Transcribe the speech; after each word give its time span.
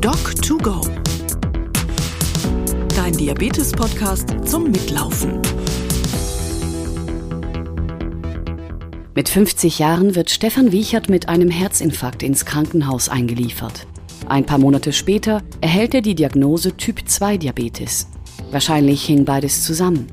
Doc2Go. 0.00 0.86
Dein 2.94 3.12
Diabetes-Podcast 3.16 4.34
zum 4.44 4.70
Mitlaufen. 4.70 5.40
Mit 9.14 9.28
50 9.28 9.78
Jahren 9.78 10.14
wird 10.14 10.28
Stefan 10.30 10.70
Wiechert 10.70 11.08
mit 11.08 11.28
einem 11.28 11.50
Herzinfarkt 11.50 12.22
ins 12.22 12.44
Krankenhaus 12.44 13.08
eingeliefert. 13.08 13.86
Ein 14.28 14.44
paar 14.44 14.58
Monate 14.58 14.92
später 14.92 15.42
erhält 15.62 15.94
er 15.94 16.02
die 16.02 16.14
Diagnose 16.14 16.76
Typ 16.76 17.08
2 17.08 17.38
Diabetes. 17.38 18.06
Wahrscheinlich 18.50 19.04
hing 19.04 19.24
beides 19.24 19.64
zusammen. 19.64 20.08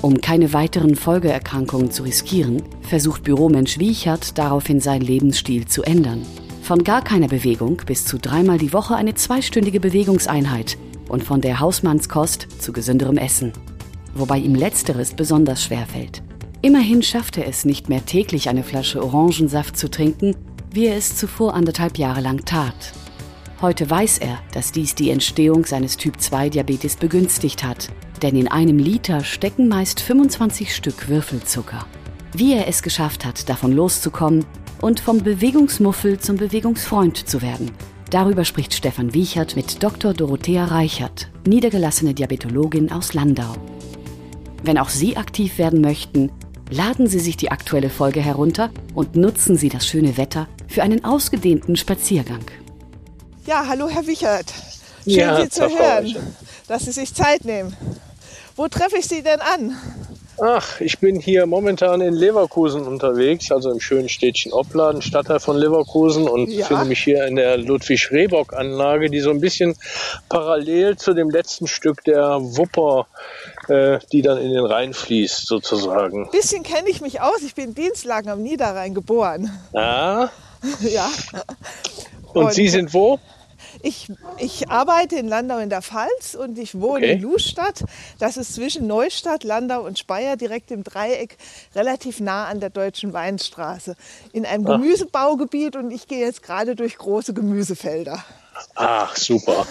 Um 0.00 0.20
keine 0.22 0.54
weiteren 0.54 0.96
Folgeerkrankungen 0.96 1.90
zu 1.90 2.04
riskieren, 2.04 2.62
versucht 2.80 3.22
Büromensch 3.22 3.78
Wiechert 3.78 4.38
daraufhin 4.38 4.80
seinen 4.80 5.02
Lebensstil 5.02 5.66
zu 5.66 5.82
ändern. 5.82 6.24
Von 6.70 6.84
gar 6.84 7.02
keiner 7.02 7.26
Bewegung 7.26 7.82
bis 7.84 8.04
zu 8.04 8.16
dreimal 8.16 8.56
die 8.56 8.72
Woche 8.72 8.94
eine 8.94 9.16
zweistündige 9.16 9.80
Bewegungseinheit 9.80 10.78
und 11.08 11.24
von 11.24 11.40
der 11.40 11.58
Hausmannskost 11.58 12.62
zu 12.62 12.72
gesünderem 12.72 13.16
Essen. 13.16 13.52
Wobei 14.14 14.38
ihm 14.38 14.54
letzteres 14.54 15.14
besonders 15.14 15.64
schwer 15.64 15.84
fällt. 15.84 16.22
Immerhin 16.62 17.02
schafft 17.02 17.38
er 17.38 17.48
es 17.48 17.64
nicht 17.64 17.88
mehr 17.88 18.06
täglich 18.06 18.48
eine 18.48 18.62
Flasche 18.62 19.02
Orangensaft 19.02 19.76
zu 19.76 19.90
trinken, 19.90 20.36
wie 20.72 20.86
er 20.86 20.96
es 20.96 21.16
zuvor 21.16 21.54
anderthalb 21.54 21.98
Jahre 21.98 22.20
lang 22.20 22.44
tat. 22.44 22.92
Heute 23.60 23.90
weiß 23.90 24.18
er, 24.18 24.38
dass 24.54 24.70
dies 24.70 24.94
die 24.94 25.10
Entstehung 25.10 25.66
seines 25.66 25.96
Typ-2-Diabetes 25.96 26.94
begünstigt 26.94 27.64
hat, 27.64 27.88
denn 28.22 28.36
in 28.36 28.46
einem 28.46 28.78
Liter 28.78 29.24
stecken 29.24 29.66
meist 29.66 29.98
25 29.98 30.72
Stück 30.72 31.08
Würfelzucker. 31.08 31.84
Wie 32.32 32.54
er 32.54 32.68
es 32.68 32.82
geschafft 32.82 33.24
hat, 33.24 33.48
davon 33.48 33.72
loszukommen 33.72 34.44
und 34.80 35.00
vom 35.00 35.22
Bewegungsmuffel 35.22 36.20
zum 36.20 36.36
Bewegungsfreund 36.36 37.28
zu 37.28 37.42
werden, 37.42 37.72
darüber 38.10 38.44
spricht 38.44 38.72
Stefan 38.72 39.12
Wiechert 39.14 39.56
mit 39.56 39.82
Dr. 39.82 40.14
Dorothea 40.14 40.64
Reichert, 40.66 41.28
niedergelassene 41.46 42.14
Diabetologin 42.14 42.92
aus 42.92 43.14
Landau. 43.14 43.54
Wenn 44.62 44.78
auch 44.78 44.90
Sie 44.90 45.16
aktiv 45.16 45.58
werden 45.58 45.80
möchten, 45.80 46.30
laden 46.70 47.08
Sie 47.08 47.18
sich 47.18 47.36
die 47.36 47.50
aktuelle 47.50 47.90
Folge 47.90 48.20
herunter 48.20 48.70
und 48.94 49.16
nutzen 49.16 49.56
Sie 49.56 49.68
das 49.68 49.86
schöne 49.86 50.16
Wetter 50.16 50.46
für 50.68 50.82
einen 50.84 51.04
ausgedehnten 51.04 51.76
Spaziergang. 51.76 52.44
Ja, 53.44 53.64
hallo 53.66 53.88
Herr 53.88 54.06
Wichert. 54.06 54.52
Schön, 55.02 55.14
Ja, 55.14 55.42
Sie 55.42 55.48
zu 55.48 55.62
hören, 55.62 56.14
dass 56.68 56.84
Sie 56.84 56.92
sich 56.92 57.12
Zeit 57.12 57.44
nehmen. 57.44 57.74
Wo 58.54 58.68
treffe 58.68 58.98
ich 58.98 59.06
Sie 59.08 59.22
denn 59.22 59.40
an? 59.40 59.76
Ach, 60.42 60.80
ich 60.80 60.98
bin 61.00 61.20
hier 61.20 61.44
momentan 61.44 62.00
in 62.00 62.14
Leverkusen 62.14 62.86
unterwegs, 62.86 63.52
also 63.52 63.70
im 63.70 63.78
schönen 63.80 64.08
Städtchen 64.08 64.52
Opladen, 64.52 65.02
Stadtteil 65.02 65.38
von 65.38 65.56
Leverkusen 65.56 66.26
und 66.28 66.48
Ja. 66.50 66.64
finde 66.66 66.86
mich 66.86 67.02
hier 67.04 67.26
in 67.26 67.36
der 67.36 67.58
Ludwig-Rehbock-Anlage, 67.58 69.10
die 69.10 69.20
so 69.20 69.30
ein 69.30 69.40
bisschen 69.40 69.76
parallel 70.30 70.96
zu 70.96 71.12
dem 71.12 71.28
letzten 71.28 71.66
Stück 71.66 72.02
der 72.04 72.38
Wupper, 72.40 73.06
äh, 73.68 73.98
die 74.12 74.22
dann 74.22 74.38
in 74.38 74.50
den 74.52 74.64
Rhein 74.64 74.94
fließt, 74.94 75.46
sozusagen. 75.46 76.30
Bisschen 76.30 76.62
kenne 76.62 76.88
ich 76.88 77.02
mich 77.02 77.20
aus. 77.20 77.42
Ich 77.44 77.54
bin 77.54 77.66
in 77.70 77.74
Dienstlagen 77.74 78.30
am 78.30 78.42
Niederrhein 78.42 78.94
geboren. 78.94 79.50
Ja, 79.74 80.30
ja. 80.80 81.10
und, 82.32 82.44
Und- 82.46 82.54
Sie 82.54 82.68
sind 82.68 82.94
wo? 82.94 83.18
Ich, 83.82 84.08
ich 84.38 84.68
arbeite 84.70 85.16
in 85.16 85.28
Landau 85.28 85.58
in 85.58 85.70
der 85.70 85.82
Pfalz 85.82 86.34
und 86.34 86.58
ich 86.58 86.74
wohne 86.78 87.06
Okay. 87.06 87.12
in 87.12 87.22
Lustadt. 87.22 87.84
Das 88.18 88.36
ist 88.36 88.54
zwischen 88.54 88.86
Neustadt, 88.86 89.44
Landau 89.44 89.80
und 89.82 89.98
Speyer, 89.98 90.36
direkt 90.36 90.70
im 90.70 90.84
Dreieck, 90.84 91.36
relativ 91.74 92.20
nah 92.20 92.46
an 92.46 92.60
der 92.60 92.70
Deutschen 92.70 93.12
Weinstraße. 93.12 93.96
In 94.32 94.44
einem 94.44 94.66
Ah. 94.66 94.76
Gemüsebaugebiet 94.76 95.76
und 95.76 95.90
ich 95.90 96.08
gehe 96.08 96.20
jetzt 96.24 96.42
gerade 96.42 96.76
durch 96.76 96.98
große 96.98 97.32
Gemüsefelder. 97.34 98.22
Ach, 98.74 99.16
super. 99.16 99.66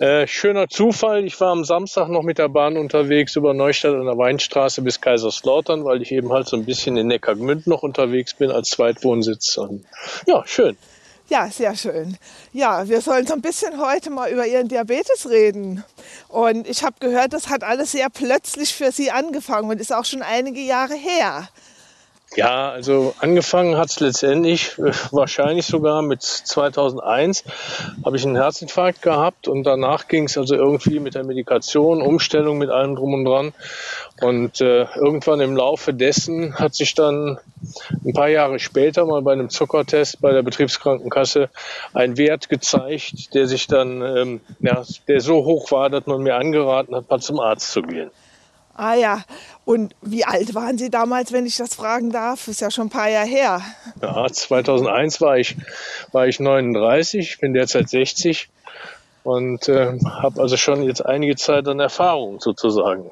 Äh, 0.00 0.26
schöner 0.26 0.68
Zufall. 0.68 1.24
Ich 1.24 1.40
war 1.40 1.52
am 1.52 1.64
Samstag 1.64 2.08
noch 2.08 2.22
mit 2.24 2.38
der 2.38 2.48
Bahn 2.48 2.76
unterwegs 2.76 3.36
über 3.36 3.54
Neustadt 3.54 3.94
an 3.94 4.06
der 4.06 4.18
Weinstraße 4.18 4.82
bis 4.82 5.00
Kaiserslautern, 5.00 5.84
weil 5.84 6.02
ich 6.02 6.10
eben 6.10 6.32
halt 6.32 6.48
so 6.48 6.56
ein 6.56 6.64
bisschen 6.64 6.96
in 6.96 7.06
Neckargmünd 7.06 7.68
noch 7.68 7.84
unterwegs 7.84 8.34
bin 8.34 8.50
als 8.50 8.70
Zweitwohnsitz. 8.70 9.56
Und 9.58 9.84
ja, 10.26 10.42
schön. 10.44 10.76
Ja, 11.32 11.48
sehr 11.50 11.74
schön. 11.74 12.18
Ja, 12.52 12.86
wir 12.86 13.00
sollen 13.00 13.26
so 13.26 13.32
ein 13.32 13.40
bisschen 13.40 13.80
heute 13.80 14.10
mal 14.10 14.30
über 14.30 14.46
Ihren 14.46 14.68
Diabetes 14.68 15.30
reden. 15.30 15.82
Und 16.28 16.68
ich 16.68 16.84
habe 16.84 16.96
gehört, 17.00 17.32
das 17.32 17.48
hat 17.48 17.64
alles 17.64 17.92
sehr 17.92 18.10
plötzlich 18.10 18.74
für 18.74 18.92
Sie 18.92 19.10
angefangen 19.10 19.70
und 19.70 19.80
ist 19.80 19.94
auch 19.94 20.04
schon 20.04 20.20
einige 20.20 20.60
Jahre 20.60 20.94
her. 20.94 21.48
Ja, 22.34 22.70
also 22.70 23.14
angefangen 23.18 23.76
hat 23.76 23.90
es 23.90 24.00
letztendlich 24.00 24.78
äh, 24.78 24.92
wahrscheinlich 25.10 25.66
sogar 25.66 26.00
mit 26.00 26.22
2001 26.22 27.44
habe 28.04 28.16
ich 28.16 28.24
einen 28.24 28.36
Herzinfarkt 28.36 29.02
gehabt 29.02 29.48
und 29.48 29.64
danach 29.64 30.08
ging 30.08 30.24
es 30.24 30.38
also 30.38 30.54
irgendwie 30.54 30.98
mit 30.98 31.14
der 31.14 31.24
Medikation, 31.24 32.00
Umstellung 32.00 32.56
mit 32.56 32.70
allem 32.70 32.96
drum 32.96 33.12
und 33.12 33.24
dran. 33.26 33.52
Und 34.22 34.62
äh, 34.62 34.86
irgendwann 34.94 35.40
im 35.40 35.56
Laufe 35.56 35.92
dessen 35.92 36.58
hat 36.58 36.74
sich 36.74 36.94
dann 36.94 37.38
ein 38.04 38.14
paar 38.14 38.28
Jahre 38.28 38.58
später 38.58 39.04
mal 39.04 39.20
bei 39.20 39.32
einem 39.32 39.50
Zuckertest 39.50 40.20
bei 40.22 40.32
der 40.32 40.42
Betriebskrankenkasse 40.42 41.50
ein 41.92 42.16
Wert 42.16 42.48
gezeigt, 42.48 43.34
der 43.34 43.46
sich 43.46 43.66
dann, 43.66 44.00
ähm, 44.00 44.40
ja, 44.60 44.82
der 45.06 45.20
so 45.20 45.44
hoch 45.44 45.70
war, 45.70 45.90
dass 45.90 46.06
man 46.06 46.22
mir 46.22 46.36
angeraten 46.36 46.94
hat, 46.94 47.10
mal 47.10 47.20
zum 47.20 47.40
Arzt 47.40 47.72
zu 47.72 47.82
gehen. 47.82 48.10
Ah 48.74 48.94
ja, 48.94 49.22
und 49.64 49.94
wie 50.00 50.24
alt 50.24 50.54
waren 50.54 50.78
Sie 50.78 50.90
damals, 50.90 51.32
wenn 51.32 51.46
ich 51.46 51.56
das 51.56 51.74
fragen 51.74 52.10
darf? 52.10 52.48
Ist 52.48 52.60
ja 52.60 52.70
schon 52.70 52.86
ein 52.86 52.90
paar 52.90 53.08
Jahre 53.08 53.26
her. 53.26 53.60
Ja, 54.00 54.26
2001 54.30 55.20
war 55.20 55.38
ich, 55.38 55.56
war 56.12 56.26
ich 56.26 56.40
39, 56.40 57.38
bin 57.38 57.52
derzeit 57.52 57.88
60 57.88 58.48
und 59.24 59.68
äh, 59.68 59.98
habe 60.04 60.40
also 60.40 60.56
schon 60.56 60.82
jetzt 60.82 61.04
einige 61.04 61.36
Zeit 61.36 61.68
an 61.68 61.80
Erfahrung 61.80 62.40
sozusagen. 62.40 63.10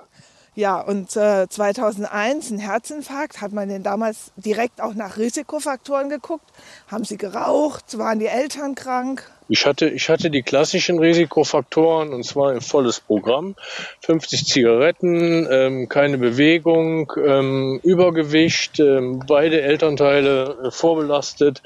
Ja, 0.54 0.80
und 0.80 1.14
äh, 1.16 1.48
2001 1.48 2.50
ein 2.50 2.58
Herzinfarkt. 2.58 3.40
Hat 3.40 3.52
man 3.52 3.68
denn 3.68 3.82
damals 3.82 4.32
direkt 4.36 4.80
auch 4.80 4.94
nach 4.94 5.16
Risikofaktoren 5.16 6.08
geguckt? 6.08 6.46
Haben 6.88 7.04
Sie 7.04 7.16
geraucht? 7.16 7.96
Waren 7.98 8.18
die 8.18 8.26
Eltern 8.26 8.74
krank? 8.74 9.30
Ich 9.48 9.66
hatte, 9.66 9.88
ich 9.88 10.08
hatte 10.08 10.30
die 10.30 10.42
klassischen 10.42 11.00
Risikofaktoren 11.00 12.12
und 12.12 12.24
zwar 12.24 12.52
ein 12.52 12.60
volles 12.60 13.00
Programm. 13.00 13.56
50 14.02 14.46
Zigaretten, 14.46 15.46
ähm, 15.50 15.88
keine 15.88 16.18
Bewegung, 16.18 17.12
ähm, 17.16 17.80
Übergewicht, 17.82 18.78
ähm, 18.78 19.22
beide 19.26 19.60
Elternteile 19.60 20.56
äh, 20.64 20.70
vorbelastet. 20.70 21.62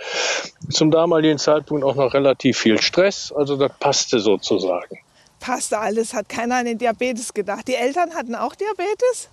Zum 0.70 0.90
damaligen 0.90 1.38
Zeitpunkt 1.38 1.84
auch 1.84 1.94
noch 1.94 2.14
relativ 2.14 2.58
viel 2.58 2.80
Stress, 2.80 3.32
also 3.36 3.56
das 3.56 3.72
passte 3.78 4.18
sozusagen. 4.18 5.03
Passte 5.44 5.78
alles, 5.78 6.15
hat 6.15 6.31
keiner 6.31 6.55
an 6.56 6.65
den 6.65 6.78
Diabetes 6.78 7.34
gedacht. 7.34 7.69
Die 7.69 7.75
Eltern 7.75 8.15
hatten 8.15 8.34
auch 8.34 8.55
Diabetes? 8.55 9.28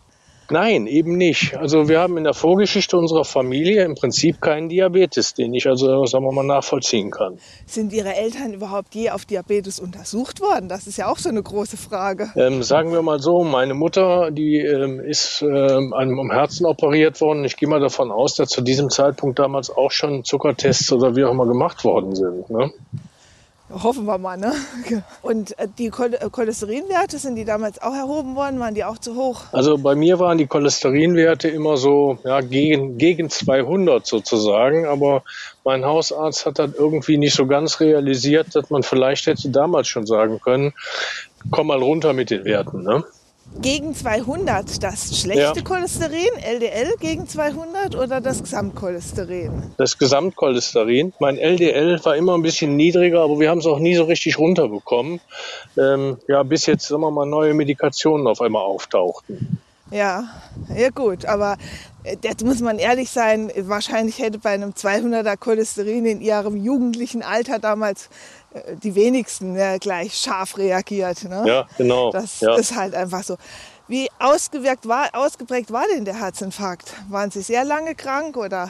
Nein, 0.50 0.86
eben 0.86 1.16
nicht. 1.16 1.56
Also 1.56 1.88
wir 1.88 2.02
haben 2.02 2.18
in 2.18 2.26
der 2.26 2.34
Vorgeschichte 2.34 2.98
unserer 2.98 3.24
Familie 3.24 3.86
im 3.86 3.96
Prinzip 3.96 4.42
keinen 4.42 4.68
Diabetes, 4.68 5.34
den 5.34 5.54
ich 5.54 5.66
also, 5.68 6.06
sagen 6.06 6.26
wir 6.26 6.34
mal, 6.34 6.44
nachvollziehen 6.44 7.10
kann. 7.12 7.38
Sind 7.66 7.94
Ihre 7.94 8.14
Eltern 8.14 8.54
überhaupt 8.54 8.94
je 8.94 9.12
auf 9.12 9.24
Diabetes 9.24 9.80
untersucht 9.80 10.42
worden? 10.42 10.68
Das 10.68 10.88
ist 10.88 10.98
ja 10.98 11.08
auch 11.08 11.18
so 11.18 11.30
eine 11.30 11.42
große 11.42 11.78
Frage. 11.78 12.30
Ähm, 12.36 12.62
sagen 12.64 12.92
wir 12.92 13.02
mal 13.02 13.20
so, 13.22 13.46
meine 13.46 13.74
Mutter, 13.74 14.32
die 14.32 14.58
ähm, 14.58 15.00
ist 15.00 15.42
ähm, 15.42 15.94
an- 15.94 16.20
am 16.20 16.32
Herzen 16.32 16.66
operiert 16.66 17.22
worden. 17.22 17.46
Ich 17.46 17.56
gehe 17.56 17.70
mal 17.70 17.80
davon 17.80 18.12
aus, 18.12 18.36
dass 18.36 18.50
zu 18.50 18.60
diesem 18.60 18.90
Zeitpunkt 18.90 19.40
damals 19.40 19.70
auch 19.70 19.92
schon 19.92 20.26
Zuckertests 20.26 20.92
oder 20.92 21.16
wie 21.16 21.24
auch 21.24 21.32
immer 21.32 21.48
gemacht 21.48 21.86
worden 21.86 22.14
sind. 22.14 22.50
Ne? 22.50 22.74
Hoffen 23.72 24.06
wir 24.06 24.18
mal, 24.18 24.38
ne? 24.38 24.54
Und 25.22 25.58
äh, 25.58 25.68
die 25.78 25.88
äh, 25.88 26.30
Cholesterinwerte, 26.30 27.18
sind 27.18 27.36
die 27.36 27.46
damals 27.46 27.82
auch 27.82 27.94
erhoben 27.94 28.36
worden? 28.36 28.60
Waren 28.60 28.76
die 28.76 28.84
auch 28.84 28.98
zu 28.98 29.16
hoch? 29.16 29.42
Also 29.52 29.78
bei 29.78 29.96
mir 29.96 30.20
waren 30.20 30.38
die 30.38 30.48
Cholesterinwerte 30.48 31.48
immer 31.50 31.78
so 31.78 32.18
ja, 32.24 32.42
gegen, 32.42 32.98
gegen 32.98 33.30
200 33.30 34.06
sozusagen, 34.06 34.86
aber 34.86 35.24
mein 35.64 35.86
Hausarzt 35.86 36.46
hat 36.46 36.60
das 36.60 36.74
irgendwie 36.74 37.18
nicht 37.18 37.36
so 37.36 37.46
ganz 37.46 37.80
realisiert, 37.80 38.56
dass 38.56 38.70
man 38.70 38.84
vielleicht 38.84 39.28
hätte 39.28 39.50
damals 39.50 39.88
schon 39.88 40.06
sagen 40.06 40.40
können, 40.40 40.74
komm 41.50 41.68
mal 41.68 41.82
runter 41.82 42.14
mit 42.14 42.30
den 42.30 42.46
Werten. 42.46 42.84
Ne? 42.84 43.04
Gegen 43.60 43.94
200, 43.94 44.82
das 44.82 45.20
schlechte 45.20 45.42
Ja. 45.42 45.62
Cholesterin, 45.62 46.38
LDL 46.42 46.96
gegen 47.00 47.28
200 47.28 47.96
oder 47.96 48.22
das 48.22 48.42
Gesamtcholesterin? 48.42 49.74
Das 49.78 49.98
Gesamtcholesterin, 49.98 51.14
mein 51.20 51.38
LDL 51.38 52.04
war 52.06 52.16
immer 52.16 52.36
ein 52.38 52.42
bisschen 52.44 52.76
niedriger, 52.78 53.22
aber 53.22 53.40
wir 53.40 53.50
haben 53.50 53.60
es 53.60 53.66
auch 53.66 53.80
nie 53.80 53.96
so 53.96 54.06
richtig 54.06 54.40
runterbekommen. 54.40 55.20
Ähm, 55.78 56.18
ja, 56.28 56.44
bis 56.44 56.66
jetzt, 56.66 56.88
sagen 56.88 57.02
wir 57.02 57.12
mal, 57.12 57.26
neue 57.26 57.54
Medikationen 57.54 58.26
auf 58.28 58.42
einmal 58.42 58.64
auftauchten. 58.64 59.60
Ja, 59.92 60.24
ja 60.74 60.90
gut, 60.90 61.26
aber 61.26 61.58
äh, 62.04 62.16
jetzt 62.24 62.46
muss 62.46 62.62
man 62.62 62.80
ehrlich 62.80 63.10
sein, 63.10 63.52
wahrscheinlich 63.58 64.20
hätte 64.20 64.40
bei 64.40 64.52
einem 64.52 64.72
200er 64.72 65.36
Cholesterin 65.36 66.06
in 66.06 66.22
ihrem 66.22 66.56
jugendlichen 66.56 67.22
Alter 67.22 67.60
damals 67.60 68.10
die 68.84 68.96
wenigsten 68.96 69.56
äh, 69.56 69.78
gleich 69.80 70.16
scharf 70.16 70.58
reagiert. 70.58 71.24
Ne? 71.24 71.44
Ja, 71.46 71.68
genau. 71.78 72.12
Das 72.12 72.42
ja. 72.42 72.56
ist 72.56 72.76
halt 72.76 72.96
einfach 72.96 73.24
so. 73.24 73.38
Wie 73.88 74.10
ausgewirkt 74.20 74.88
war, 74.88 75.10
ausgeprägt 75.14 75.72
war 75.72 75.86
denn 75.94 76.06
der 76.06 76.18
Herzinfarkt? 76.18 76.94
Waren 77.10 77.32
Sie 77.32 77.42
sehr 77.42 77.66
lange 77.66 77.96
krank 77.96 78.38
oder? 78.38 78.70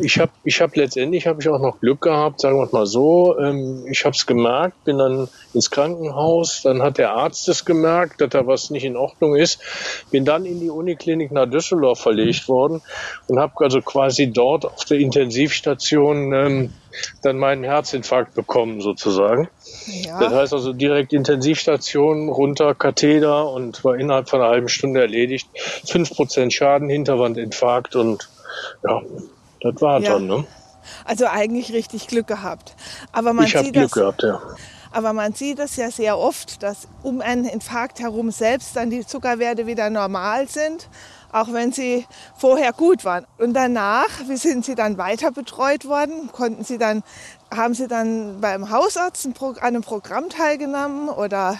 Ich 0.00 0.18
habe 0.18 0.32
ich 0.44 0.60
hab 0.60 0.76
letztendlich 0.76 1.26
habe 1.26 1.40
ich 1.40 1.48
auch 1.48 1.58
noch 1.58 1.80
Glück 1.80 2.02
gehabt, 2.02 2.40
sagen 2.40 2.58
wir 2.58 2.68
mal 2.70 2.86
so. 2.86 3.38
Ähm, 3.38 3.86
ich 3.90 4.04
habe 4.04 4.14
es 4.14 4.26
gemerkt, 4.26 4.84
bin 4.84 4.98
dann 4.98 5.28
ins 5.54 5.70
Krankenhaus, 5.70 6.62
dann 6.62 6.82
hat 6.82 6.98
der 6.98 7.12
Arzt 7.12 7.48
es 7.48 7.64
gemerkt, 7.64 8.20
dass 8.20 8.30
da 8.30 8.46
was 8.46 8.70
nicht 8.70 8.84
in 8.84 8.96
Ordnung 8.96 9.36
ist. 9.36 9.60
Bin 10.10 10.24
dann 10.24 10.44
in 10.44 10.60
die 10.60 10.70
Uniklinik 10.70 11.32
nach 11.32 11.46
Düsseldorf 11.46 12.00
verlegt 12.00 12.48
worden 12.48 12.82
und 13.28 13.38
habe 13.38 13.52
also 13.58 13.80
quasi 13.80 14.30
dort 14.30 14.64
auf 14.64 14.84
der 14.84 14.98
Intensivstation 14.98 16.32
ähm, 16.32 16.72
dann 17.22 17.38
meinen 17.38 17.64
Herzinfarkt 17.64 18.34
bekommen 18.34 18.80
sozusagen. 18.80 19.48
Ja. 19.86 20.18
Das 20.20 20.32
heißt 20.32 20.52
also 20.52 20.72
direkt 20.72 21.12
Intensivstation, 21.12 22.28
runter, 22.28 22.74
Katheter 22.74 23.50
und 23.50 23.84
war 23.84 23.96
innerhalb 23.96 24.28
von 24.28 24.40
einer 24.40 24.50
halben 24.50 24.68
Stunde 24.68 25.00
erledigt. 25.00 25.48
Fünf 25.86 26.10
Prozent 26.10 26.52
Schaden, 26.52 26.88
Hinterwandinfarkt 26.88 27.96
und 27.96 28.28
ja, 28.86 29.02
das 29.72 29.82
war 29.82 30.00
ja. 30.00 30.14
dann, 30.14 30.26
ne? 30.26 30.44
Also 31.04 31.26
eigentlich 31.26 31.72
richtig 31.72 32.06
Glück 32.06 32.26
gehabt. 32.26 32.74
Aber 33.12 33.32
man 33.32 33.46
ich 33.46 33.56
habe 33.56 33.72
Glück 33.72 33.84
das, 33.84 33.92
gehabt, 33.92 34.22
ja. 34.22 34.40
Aber 34.92 35.12
man 35.12 35.34
sieht 35.34 35.58
es 35.58 35.76
ja 35.76 35.90
sehr 35.90 36.18
oft, 36.18 36.62
dass 36.62 36.88
um 37.02 37.20
einen 37.20 37.44
Infarkt 37.44 38.00
herum 38.00 38.30
selbst 38.30 38.76
dann 38.76 38.88
die 38.88 39.04
Zuckerwerte 39.04 39.66
wieder 39.66 39.90
normal 39.90 40.48
sind, 40.48 40.88
auch 41.32 41.52
wenn 41.52 41.70
sie 41.70 42.06
vorher 42.36 42.72
gut 42.72 43.04
waren. 43.04 43.26
Und 43.36 43.52
danach, 43.52 44.08
wie 44.26 44.36
sind 44.36 44.64
Sie 44.64 44.74
dann 44.74 44.96
weiter 44.96 45.32
betreut 45.32 45.86
worden? 45.86 46.30
Konnten 46.32 46.64
Sie 46.64 46.78
dann, 46.78 47.02
haben 47.54 47.74
Sie 47.74 47.88
dann 47.88 48.40
beim 48.40 48.70
Hausarzt 48.70 49.26
an 49.26 49.56
einem 49.60 49.82
Programm 49.82 50.30
teilgenommen 50.30 51.10
oder 51.10 51.58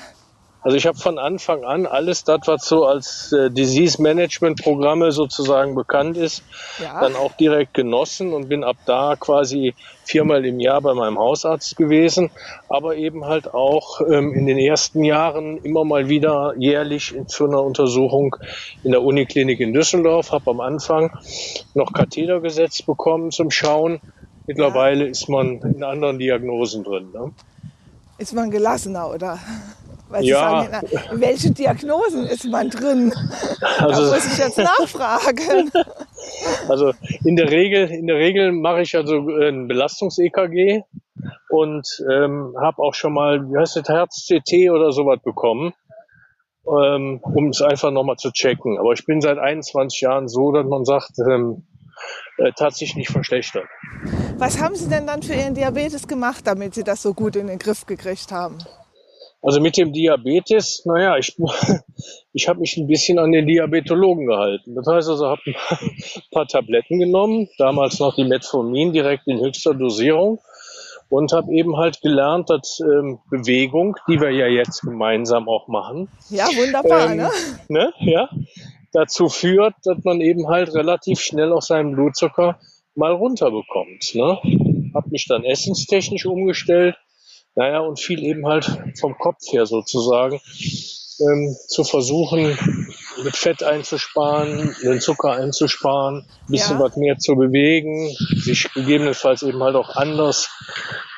also 0.67 0.77
ich 0.77 0.85
habe 0.85 0.99
von 0.99 1.21
Anfang 1.21 1.65
an 1.65 1.87
alles 1.87 2.25
das, 2.25 2.41
was 2.47 2.65
so 2.65 2.87
als 2.87 3.31
äh, 3.31 3.53
Disease 3.53 4.03
Management 4.03 4.61
Programme 4.61 5.13
sozusagen 5.13 5.77
bekannt 5.77 6.17
ist, 6.17 6.43
ja. 6.83 7.01
dann 7.01 7.15
auch 7.15 7.35
direkt 7.37 7.73
genossen 7.73 8.33
und 8.33 8.49
bin 8.49 8.65
ab 8.65 8.77
da 8.85 9.15
quasi 9.15 9.77
viermal 10.03 10.45
im 10.45 10.59
Jahr 10.59 10.81
bei 10.81 10.93
meinem 10.93 11.21
Hausarzt 11.21 11.77
gewesen, 11.77 12.33
aber 12.69 12.97
eben 12.97 13.27
halt 13.27 13.55
auch 13.55 14.01
ähm, 14.01 14.35
in 14.35 14.47
den 14.47 14.59
ersten 14.59 15.05
Jahren 15.05 15.59
immer 15.59 15.85
mal 15.85 16.09
wieder 16.09 16.55
jährlich 16.59 17.15
zu 17.29 17.47
einer 17.47 17.63
Untersuchung 17.63 18.35
in 18.83 18.91
der 18.91 19.05
Uniklinik 19.05 19.61
in 19.61 19.73
Düsseldorf, 19.73 20.33
habe 20.33 20.51
am 20.51 20.59
Anfang 20.59 21.17
noch 21.75 21.93
Katheter 21.93 22.41
gesetzt 22.41 22.87
bekommen 22.87 23.31
zum 23.31 23.53
Schauen. 23.53 24.01
Mittlerweile 24.49 25.05
ja. 25.05 25.11
ist 25.13 25.29
man 25.29 25.61
in 25.63 25.85
anderen 25.85 26.19
Diagnosen 26.19 26.83
drin. 26.83 27.13
Ne? 27.15 27.31
Ist 28.19 28.35
man 28.35 28.51
gelassener, 28.51 29.09
oder? 29.15 29.39
Weil 30.09 30.23
Sie 30.23 30.29
ja. 30.29 30.41
sagen, 30.41 30.87
in 31.13 31.21
welchen 31.21 31.55
Diagnosen 31.55 32.27
ist 32.27 32.45
man 32.45 32.71
drin? 32.71 33.13
Also, 33.79 34.05
da 34.05 34.15
muss 34.15 34.33
ich 34.33 34.39
jetzt 34.39 34.59
nachfragen. 34.59 35.71
Also 36.69 36.93
in 37.25 37.37
der 37.37 37.51
Regel, 37.51 37.89
in 37.89 38.09
der 38.09 38.17
Regel 38.17 38.51
mache 38.51 38.83
ich 38.83 38.97
also 38.97 39.17
ein 39.17 39.69
Belastungs-EKG 39.69 40.83
und 41.51 41.87
ähm, 42.11 42.55
habe 42.61 42.83
auch 42.83 42.95
schon 42.95 43.13
mal, 43.13 43.49
wie 43.49 43.57
heißt 43.57 43.77
das, 43.77 43.89
Herz-CT 43.89 44.71
oder 44.71 44.91
sowas 44.91 45.21
bekommen, 45.23 45.73
ähm, 46.67 47.21
um 47.23 47.51
es 47.51 47.63
einfach 47.63 47.93
nochmal 47.93 48.17
zu 48.17 48.33
checken. 48.33 48.79
Aber 48.79 48.93
ich 48.93 49.05
bin 49.07 49.21
seit 49.21 49.39
21 49.39 50.01
Jahren 50.01 50.29
so, 50.29 50.51
dass 50.53 50.67
man 50.67 50.85
sagt, 50.85 51.13
ähm, 51.31 51.65
äh, 52.39 52.53
tatsächlich 52.57 52.97
nicht 52.97 53.11
verschlechtert. 53.11 53.67
Was 54.37 54.61
haben 54.61 54.75
Sie 54.75 54.89
denn 54.89 55.07
dann 55.07 55.23
für 55.23 55.35
Ihren 55.35 55.55
Diabetes 55.55 56.07
gemacht, 56.07 56.47
damit 56.47 56.75
Sie 56.75 56.85
das 56.85 57.03
so 57.03 57.15
gut 57.15 57.37
in 57.37 57.47
den 57.47 57.59
Griff 57.59 57.87
gekriegt 57.87 58.33
haben? 58.33 58.59
Also 59.47 59.61
mit 59.61 59.77
dem 59.77 59.93
Diabetes, 59.93 60.83
naja, 60.87 61.17
ich, 61.19 61.37
ich 62.33 62.49
habe 62.49 62.59
mich 62.59 62.77
ein 62.77 62.89
bisschen 62.89 63.21
an 63.21 63.31
den 63.31 63.47
Diabetologen 63.47 64.27
gehalten. 64.27 64.75
Das 64.75 64.89
heißt 64.89 65.09
also, 65.09 65.29
habe 65.29 65.41
ein 65.47 65.55
paar 66.33 66.49
Tabletten 66.49 66.99
genommen, 66.99 67.49
damals 67.57 68.01
noch 68.01 68.17
die 68.17 68.25
Metformin 68.25 68.93
direkt 68.93 69.29
in 69.29 69.39
höchster 69.39 69.73
Dosierung 69.73 70.41
und 71.11 71.33
habe 71.33 71.53
eben 71.53 71.77
halt 71.77 72.01
gelernt, 72.01 72.51
dass 72.51 72.81
ähm, 72.81 73.21
Bewegung, 73.31 73.95
die 74.09 74.21
wir 74.21 74.33
ja 74.33 74.49
jetzt 74.49 74.81
gemeinsam 74.81 75.49
auch 75.49 75.69
machen, 75.69 76.09
ja 76.29 76.47
wunderbar, 76.47 77.13
ähm, 77.13 77.19
ne? 77.19 77.31
ne? 77.69 77.93
Ja, 78.01 78.29
dazu 78.93 79.29
führt, 79.29 79.75
dass 79.85 80.03
man 80.03 80.21
eben 80.23 80.49
halt 80.49 80.75
relativ 80.75 81.21
schnell 81.21 81.53
auch 81.53 81.63
seinen 81.63 81.93
Blutzucker 81.95 82.59
mal 82.97 83.13
runterbekommt. 83.13 84.13
Ne? 84.15 84.41
Habe 84.93 85.11
mich 85.11 85.27
dann 85.29 85.45
essenstechnisch 85.45 86.27
umgestellt, 86.27 86.97
naja, 87.57 87.81
und 87.81 87.99
viel 87.99 88.23
eben 88.23 88.47
halt 88.47 88.71
vom 89.01 89.19
Kopf 89.19 89.41
her 89.51 89.67
sozusagen 89.67 90.41
ähm, 91.21 91.57
zu 91.69 91.85
versuchen, 91.85 92.59
mit 93.25 93.37
Fett 93.37 93.63
einzusparen, 93.63 94.77
den 94.83 95.01
Zucker 95.01 95.33
einzusparen, 95.33 96.19
ein 96.19 96.51
bisschen 96.51 96.79
ja. 96.79 96.85
was 96.85 96.97
mehr 96.97 97.19
zu 97.19 97.35
bewegen, 97.35 98.15
sich 98.37 98.73
gegebenenfalls 98.75 99.43
eben 99.43 99.63
halt 99.63 99.77
auch 99.77 99.97
anders 99.97 100.51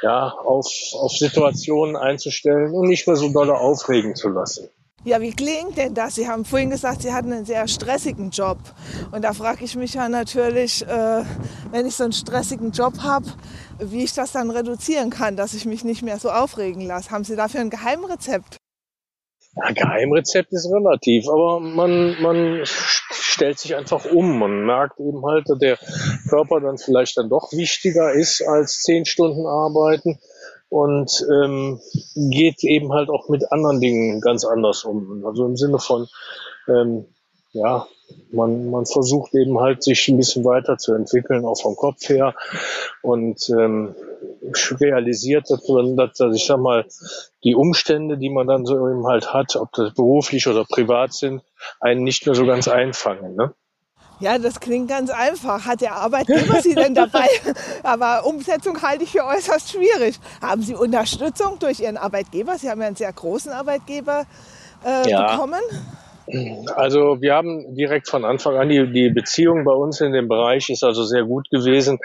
ja, 0.02 0.28
auf, 0.28 0.66
auf 0.92 1.12
Situationen 1.12 1.96
einzustellen 1.96 2.72
und 2.72 2.88
nicht 2.88 3.06
mehr 3.06 3.16
so 3.16 3.32
dolle 3.32 3.54
aufregen 3.54 4.14
zu 4.14 4.28
lassen. 4.28 4.68
Ja, 5.08 5.22
wie 5.22 5.32
klingt 5.32 5.78
denn 5.78 5.94
das? 5.94 6.16
Sie 6.16 6.28
haben 6.28 6.44
vorhin 6.44 6.68
gesagt, 6.68 7.00
Sie 7.00 7.14
hatten 7.14 7.32
einen 7.32 7.46
sehr 7.46 7.66
stressigen 7.66 8.28
Job. 8.28 8.58
Und 9.10 9.24
da 9.24 9.32
frage 9.32 9.64
ich 9.64 9.74
mich 9.74 9.94
ja 9.94 10.06
natürlich, 10.06 10.86
äh, 10.86 11.22
wenn 11.70 11.86
ich 11.86 11.94
so 11.94 12.04
einen 12.04 12.12
stressigen 12.12 12.72
Job 12.72 12.98
habe, 13.00 13.24
wie 13.78 14.04
ich 14.04 14.12
das 14.12 14.32
dann 14.32 14.50
reduzieren 14.50 15.08
kann, 15.08 15.34
dass 15.34 15.54
ich 15.54 15.64
mich 15.64 15.82
nicht 15.82 16.02
mehr 16.02 16.18
so 16.18 16.30
aufregen 16.30 16.82
lasse. 16.82 17.10
Haben 17.10 17.24
Sie 17.24 17.36
dafür 17.36 17.62
ein 17.62 17.70
Geheimrezept? 17.70 18.58
Ja, 19.56 19.70
Geheimrezept 19.72 20.52
ist 20.52 20.70
relativ, 20.70 21.26
aber 21.26 21.58
man, 21.58 22.20
man 22.20 22.60
stellt 22.66 23.58
sich 23.58 23.76
einfach 23.76 24.04
um. 24.12 24.38
Man 24.38 24.66
merkt 24.66 25.00
eben 25.00 25.24
halt, 25.24 25.48
dass 25.48 25.58
der 25.58 25.78
Körper 26.28 26.60
dann 26.60 26.76
vielleicht 26.76 27.16
dann 27.16 27.30
doch 27.30 27.50
wichtiger 27.52 28.12
ist 28.12 28.46
als 28.46 28.82
zehn 28.82 29.06
Stunden 29.06 29.46
arbeiten 29.46 30.18
und 30.68 31.26
ähm, 31.30 31.80
geht 32.14 32.62
eben 32.64 32.92
halt 32.92 33.08
auch 33.08 33.28
mit 33.28 33.50
anderen 33.52 33.80
Dingen 33.80 34.20
ganz 34.20 34.44
anders 34.44 34.84
um. 34.84 35.24
Also 35.24 35.46
im 35.46 35.56
Sinne 35.56 35.78
von, 35.78 36.06
ähm, 36.68 37.06
ja, 37.52 37.86
man, 38.30 38.70
man 38.70 38.86
versucht 38.86 39.34
eben 39.34 39.58
halt 39.58 39.82
sich 39.82 40.08
ein 40.08 40.16
bisschen 40.16 40.44
weiterzuentwickeln, 40.44 41.44
auch 41.44 41.60
vom 41.60 41.76
Kopf 41.76 42.08
her 42.08 42.34
und 43.02 43.48
ähm, 43.50 43.94
realisiert, 44.80 45.50
dass 45.50 45.66
man, 45.68 45.96
dass, 45.96 46.14
dass 46.18 46.34
ich 46.34 46.46
sag 46.46 46.58
mal, 46.58 46.86
die 47.44 47.54
Umstände, 47.54 48.18
die 48.18 48.30
man 48.30 48.46
dann 48.46 48.66
so 48.66 48.74
eben 48.88 49.06
halt 49.06 49.32
hat, 49.32 49.56
ob 49.56 49.72
das 49.72 49.94
beruflich 49.94 50.46
oder 50.46 50.64
privat 50.64 51.12
sind, 51.12 51.42
einen 51.80 52.04
nicht 52.04 52.26
mehr 52.26 52.34
so 52.34 52.46
ganz 52.46 52.68
einfangen. 52.68 53.34
Ne? 53.34 53.54
Ja, 54.20 54.38
das 54.38 54.58
klingt 54.58 54.88
ganz 54.88 55.10
einfach. 55.10 55.64
Hat 55.64 55.80
der 55.80 55.94
Arbeitgeber 55.94 56.60
Sie 56.60 56.74
denn 56.74 56.94
dabei? 56.94 57.28
Aber 57.82 58.26
Umsetzung 58.26 58.82
halte 58.82 59.04
ich 59.04 59.12
für 59.12 59.24
äußerst 59.24 59.70
schwierig. 59.70 60.18
Haben 60.42 60.62
Sie 60.62 60.74
Unterstützung 60.74 61.58
durch 61.58 61.80
Ihren 61.80 61.96
Arbeitgeber? 61.96 62.58
Sie 62.58 62.68
haben 62.68 62.80
ja 62.80 62.88
einen 62.88 62.96
sehr 62.96 63.12
großen 63.12 63.52
Arbeitgeber 63.52 64.26
äh, 64.84 65.08
ja. 65.08 65.32
bekommen. 65.32 65.60
Also 66.76 67.22
wir 67.22 67.34
haben 67.34 67.74
direkt 67.74 68.08
von 68.08 68.24
Anfang 68.24 68.56
an 68.56 68.68
die, 68.68 68.92
die 68.92 69.08
Beziehung 69.08 69.64
bei 69.64 69.72
uns 69.72 70.00
in 70.00 70.12
dem 70.12 70.28
Bereich 70.28 70.68
ist 70.68 70.84
also 70.84 71.04
sehr 71.04 71.24
gut 71.24 71.48
gewesen. 71.50 71.98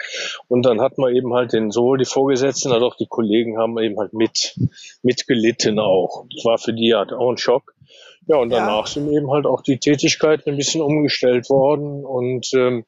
Und 0.48 0.64
dann 0.64 0.80
hat 0.80 0.96
man 0.98 1.14
eben 1.14 1.34
halt 1.34 1.52
den 1.52 1.70
sowohl 1.70 1.98
die 1.98 2.06
Vorgesetzten 2.06 2.72
als 2.72 2.82
auch 2.82 2.96
die 2.96 3.06
Kollegen 3.06 3.58
haben 3.58 3.78
eben 3.78 3.98
halt 3.98 4.14
mit 4.14 4.58
mitgelitten 5.02 5.78
auch. 5.78 6.24
Das 6.34 6.44
war 6.44 6.58
für 6.58 6.72
die 6.72 6.94
halt 6.94 7.12
auch 7.12 7.30
ein 7.30 7.38
Schock. 7.38 7.73
Ja, 8.26 8.36
und 8.36 8.50
danach 8.50 8.86
ja. 8.86 8.92
sind 8.92 9.12
eben 9.12 9.30
halt 9.30 9.46
auch 9.46 9.60
die 9.60 9.78
Tätigkeiten 9.78 10.50
ein 10.50 10.56
bisschen 10.56 10.80
umgestellt 10.80 11.50
worden 11.50 12.04
und 12.04 12.50
ähm, 12.54 12.84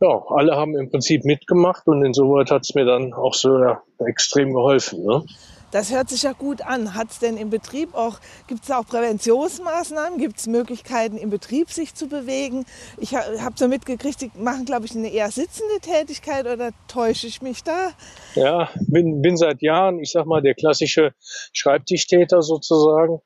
ja, 0.00 0.22
alle 0.28 0.56
haben 0.56 0.76
im 0.76 0.90
Prinzip 0.90 1.24
mitgemacht 1.24 1.86
und 1.86 2.04
insoweit 2.04 2.50
hat 2.50 2.62
es 2.62 2.74
mir 2.74 2.84
dann 2.84 3.12
auch 3.12 3.34
so 3.34 3.58
ja, 3.58 3.82
extrem 3.98 4.54
geholfen. 4.54 5.04
Ne? 5.04 5.24
Das 5.70 5.92
hört 5.92 6.08
sich 6.08 6.22
ja 6.24 6.32
gut 6.32 6.62
an. 6.62 6.94
Hat 6.94 7.10
es 7.10 7.18
denn 7.18 7.36
im 7.36 7.50
Betrieb 7.50 7.94
auch, 7.94 8.18
gibt 8.48 8.64
es 8.64 8.70
auch 8.70 8.86
Präventionsmaßnahmen? 8.86 10.18
Gibt 10.18 10.38
es 10.38 10.46
Möglichkeiten 10.46 11.16
im 11.16 11.30
Betrieb 11.30 11.70
sich 11.70 11.94
zu 11.94 12.08
bewegen? 12.08 12.64
Ich 12.98 13.14
habe 13.14 13.54
so 13.56 13.68
mitgekriegt, 13.68 14.20
die 14.20 14.30
machen, 14.36 14.64
glaube 14.64 14.86
ich, 14.86 14.96
eine 14.96 15.10
eher 15.10 15.30
sitzende 15.30 15.80
Tätigkeit 15.80 16.46
oder 16.46 16.70
täusche 16.88 17.26
ich 17.26 17.40
mich 17.42 17.62
da? 17.62 17.90
Ja, 18.34 18.70
bin, 18.88 19.22
bin 19.22 19.36
seit 19.36 19.62
Jahren, 19.62 20.00
ich 20.00 20.10
sag 20.10 20.26
mal, 20.26 20.42
der 20.42 20.54
klassische 20.54 21.14
Schreibtischtäter 21.52 22.42
sozusagen 22.42 23.20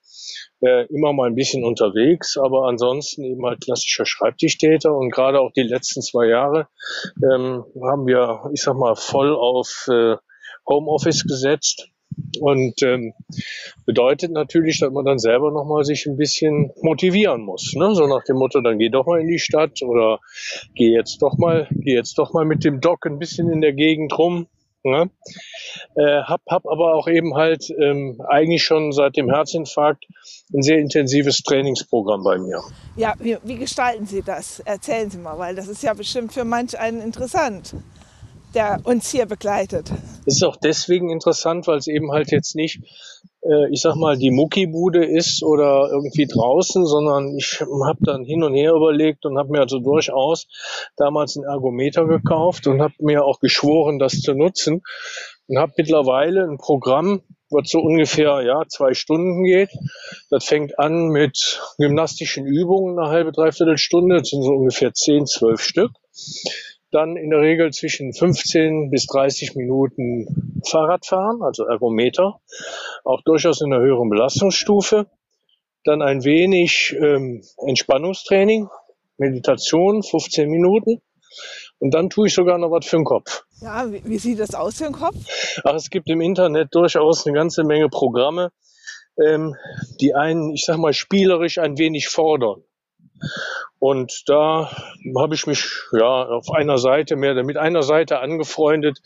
äh, 0.60 0.86
immer 0.86 1.12
mal 1.12 1.28
ein 1.28 1.34
bisschen 1.34 1.64
unterwegs, 1.64 2.36
aber 2.36 2.68
ansonsten 2.68 3.24
eben 3.24 3.44
halt 3.44 3.62
klassischer 3.62 4.06
Schreibtischtäter 4.06 4.94
und 4.94 5.10
gerade 5.10 5.40
auch 5.40 5.52
die 5.52 5.62
letzten 5.62 6.02
zwei 6.02 6.26
Jahre 6.26 6.68
ähm, 7.22 7.64
haben 7.82 8.06
wir, 8.06 8.50
ich 8.52 8.62
sag 8.62 8.76
mal, 8.76 8.96
voll 8.96 9.34
auf 9.34 9.88
äh, 9.90 10.16
Homeoffice 10.66 11.24
gesetzt. 11.24 11.88
Und 12.40 12.82
ähm, 12.82 13.12
bedeutet 13.86 14.32
natürlich, 14.32 14.80
dass 14.80 14.92
man 14.92 15.04
dann 15.04 15.18
selber 15.18 15.50
nochmal 15.50 15.84
sich 15.84 16.06
ein 16.06 16.16
bisschen 16.16 16.70
motivieren 16.82 17.42
muss. 17.42 17.74
Ne? 17.74 17.94
So 17.94 18.06
nach 18.06 18.24
dem 18.24 18.36
Motto, 18.36 18.60
dann 18.60 18.78
geh 18.78 18.88
doch 18.88 19.06
mal 19.06 19.20
in 19.20 19.28
die 19.28 19.38
Stadt 19.38 19.82
oder 19.82 20.20
geh 20.74 20.90
jetzt 20.92 21.22
doch 21.22 21.38
mal, 21.38 21.68
geh 21.70 21.94
jetzt 21.94 22.18
doch 22.18 22.32
mal 22.32 22.44
mit 22.44 22.64
dem 22.64 22.80
Doc 22.80 23.06
ein 23.06 23.18
bisschen 23.18 23.50
in 23.50 23.60
der 23.60 23.72
Gegend 23.72 24.16
rum. 24.18 24.46
Ne? 24.86 25.08
Äh, 25.94 26.22
hab, 26.24 26.42
hab 26.46 26.66
aber 26.66 26.94
auch 26.94 27.08
eben 27.08 27.34
halt 27.34 27.70
ähm, 27.80 28.20
eigentlich 28.28 28.62
schon 28.62 28.92
seit 28.92 29.16
dem 29.16 29.30
Herzinfarkt 29.30 30.04
ein 30.52 30.60
sehr 30.60 30.78
intensives 30.78 31.42
Trainingsprogramm 31.42 32.22
bei 32.22 32.38
mir. 32.38 32.62
Ja, 32.94 33.14
wie, 33.18 33.38
wie 33.44 33.56
gestalten 33.56 34.04
Sie 34.04 34.20
das? 34.20 34.60
Erzählen 34.60 35.08
Sie 35.08 35.16
mal, 35.16 35.38
weil 35.38 35.54
das 35.54 35.68
ist 35.68 35.82
ja 35.82 35.94
bestimmt 35.94 36.34
für 36.34 36.44
manch 36.44 36.78
einen 36.78 37.00
interessant. 37.00 37.74
Der 38.54 38.80
uns 38.84 39.10
hier 39.10 39.26
begleitet. 39.26 39.90
Das 40.24 40.36
ist 40.36 40.44
auch 40.44 40.56
deswegen 40.56 41.10
interessant, 41.10 41.66
weil 41.66 41.78
es 41.78 41.86
eben 41.86 42.12
halt 42.12 42.30
jetzt 42.30 42.54
nicht, 42.54 42.80
äh, 43.42 43.70
ich 43.70 43.80
sag 43.80 43.96
mal, 43.96 44.16
die 44.16 44.30
Muckibude 44.30 45.04
ist 45.04 45.42
oder 45.42 45.88
irgendwie 45.92 46.26
draußen, 46.26 46.86
sondern 46.86 47.36
ich 47.36 47.60
habe 47.60 47.98
dann 48.00 48.24
hin 48.24 48.42
und 48.42 48.54
her 48.54 48.72
überlegt 48.72 49.26
und 49.26 49.38
habe 49.38 49.50
mir 49.50 49.60
also 49.60 49.78
durchaus 49.78 50.46
damals 50.96 51.36
einen 51.36 51.46
Ergometer 51.46 52.06
gekauft 52.06 52.66
und 52.66 52.80
habe 52.80 52.94
mir 53.00 53.24
auch 53.24 53.40
geschworen, 53.40 53.98
das 53.98 54.20
zu 54.20 54.34
nutzen 54.34 54.82
und 55.46 55.58
habe 55.58 55.72
mittlerweile 55.76 56.44
ein 56.44 56.58
Programm, 56.58 57.22
was 57.50 57.68
so 57.70 57.80
ungefähr 57.80 58.42
ja 58.42 58.62
zwei 58.68 58.94
Stunden 58.94 59.44
geht. 59.44 59.70
Das 60.30 60.44
fängt 60.44 60.78
an 60.78 61.08
mit 61.08 61.60
gymnastischen 61.78 62.46
Übungen, 62.46 62.98
eine 62.98 63.10
halbe, 63.10 63.32
dreiviertel 63.32 63.78
Stunde, 63.78 64.18
das 64.18 64.30
sind 64.30 64.42
so 64.42 64.50
ungefähr 64.50 64.92
zehn, 64.94 65.26
zwölf 65.26 65.60
Stück 65.60 65.92
dann 66.94 67.16
in 67.16 67.30
der 67.30 67.40
Regel 67.40 67.72
zwischen 67.72 68.12
15 68.12 68.90
bis 68.90 69.06
30 69.06 69.56
Minuten 69.56 70.62
Fahrradfahren, 70.64 71.42
also 71.42 71.64
Ergometer, 71.64 72.40
auch 73.04 73.20
durchaus 73.22 73.60
in 73.60 73.72
einer 73.72 73.82
höheren 73.82 74.08
Belastungsstufe. 74.08 75.06
Dann 75.84 76.02
ein 76.02 76.24
wenig 76.24 76.96
ähm, 76.98 77.42
Entspannungstraining, 77.66 78.68
Meditation, 79.18 80.02
15 80.02 80.48
Minuten. 80.48 81.02
Und 81.78 81.92
dann 81.92 82.10
tue 82.10 82.28
ich 82.28 82.34
sogar 82.34 82.58
noch 82.58 82.70
was 82.70 82.86
für 82.86 82.96
den 82.96 83.04
Kopf. 83.04 83.42
Ja, 83.60 83.92
wie, 83.92 84.02
wie 84.04 84.18
sieht 84.18 84.38
das 84.38 84.54
aus 84.54 84.78
für 84.78 84.84
den 84.84 84.92
Kopf? 84.92 85.16
Ach, 85.64 85.74
es 85.74 85.90
gibt 85.90 86.08
im 86.08 86.20
Internet 86.20 86.68
durchaus 86.74 87.26
eine 87.26 87.34
ganze 87.34 87.64
Menge 87.64 87.88
Programme, 87.88 88.52
ähm, 89.22 89.56
die 90.00 90.14
einen, 90.14 90.52
ich 90.52 90.64
sag 90.64 90.78
mal, 90.78 90.92
spielerisch 90.92 91.58
ein 91.58 91.76
wenig 91.76 92.08
fordern. 92.08 92.62
Und 93.78 94.22
da 94.26 94.70
habe 95.18 95.34
ich 95.34 95.46
mich 95.46 95.68
ja 95.92 96.26
auf 96.26 96.50
einer 96.50 96.78
Seite 96.78 97.16
mehr 97.16 97.34
mit 97.44 97.58
einer 97.58 97.82
Seite 97.82 98.20
angefreundet 98.20 99.00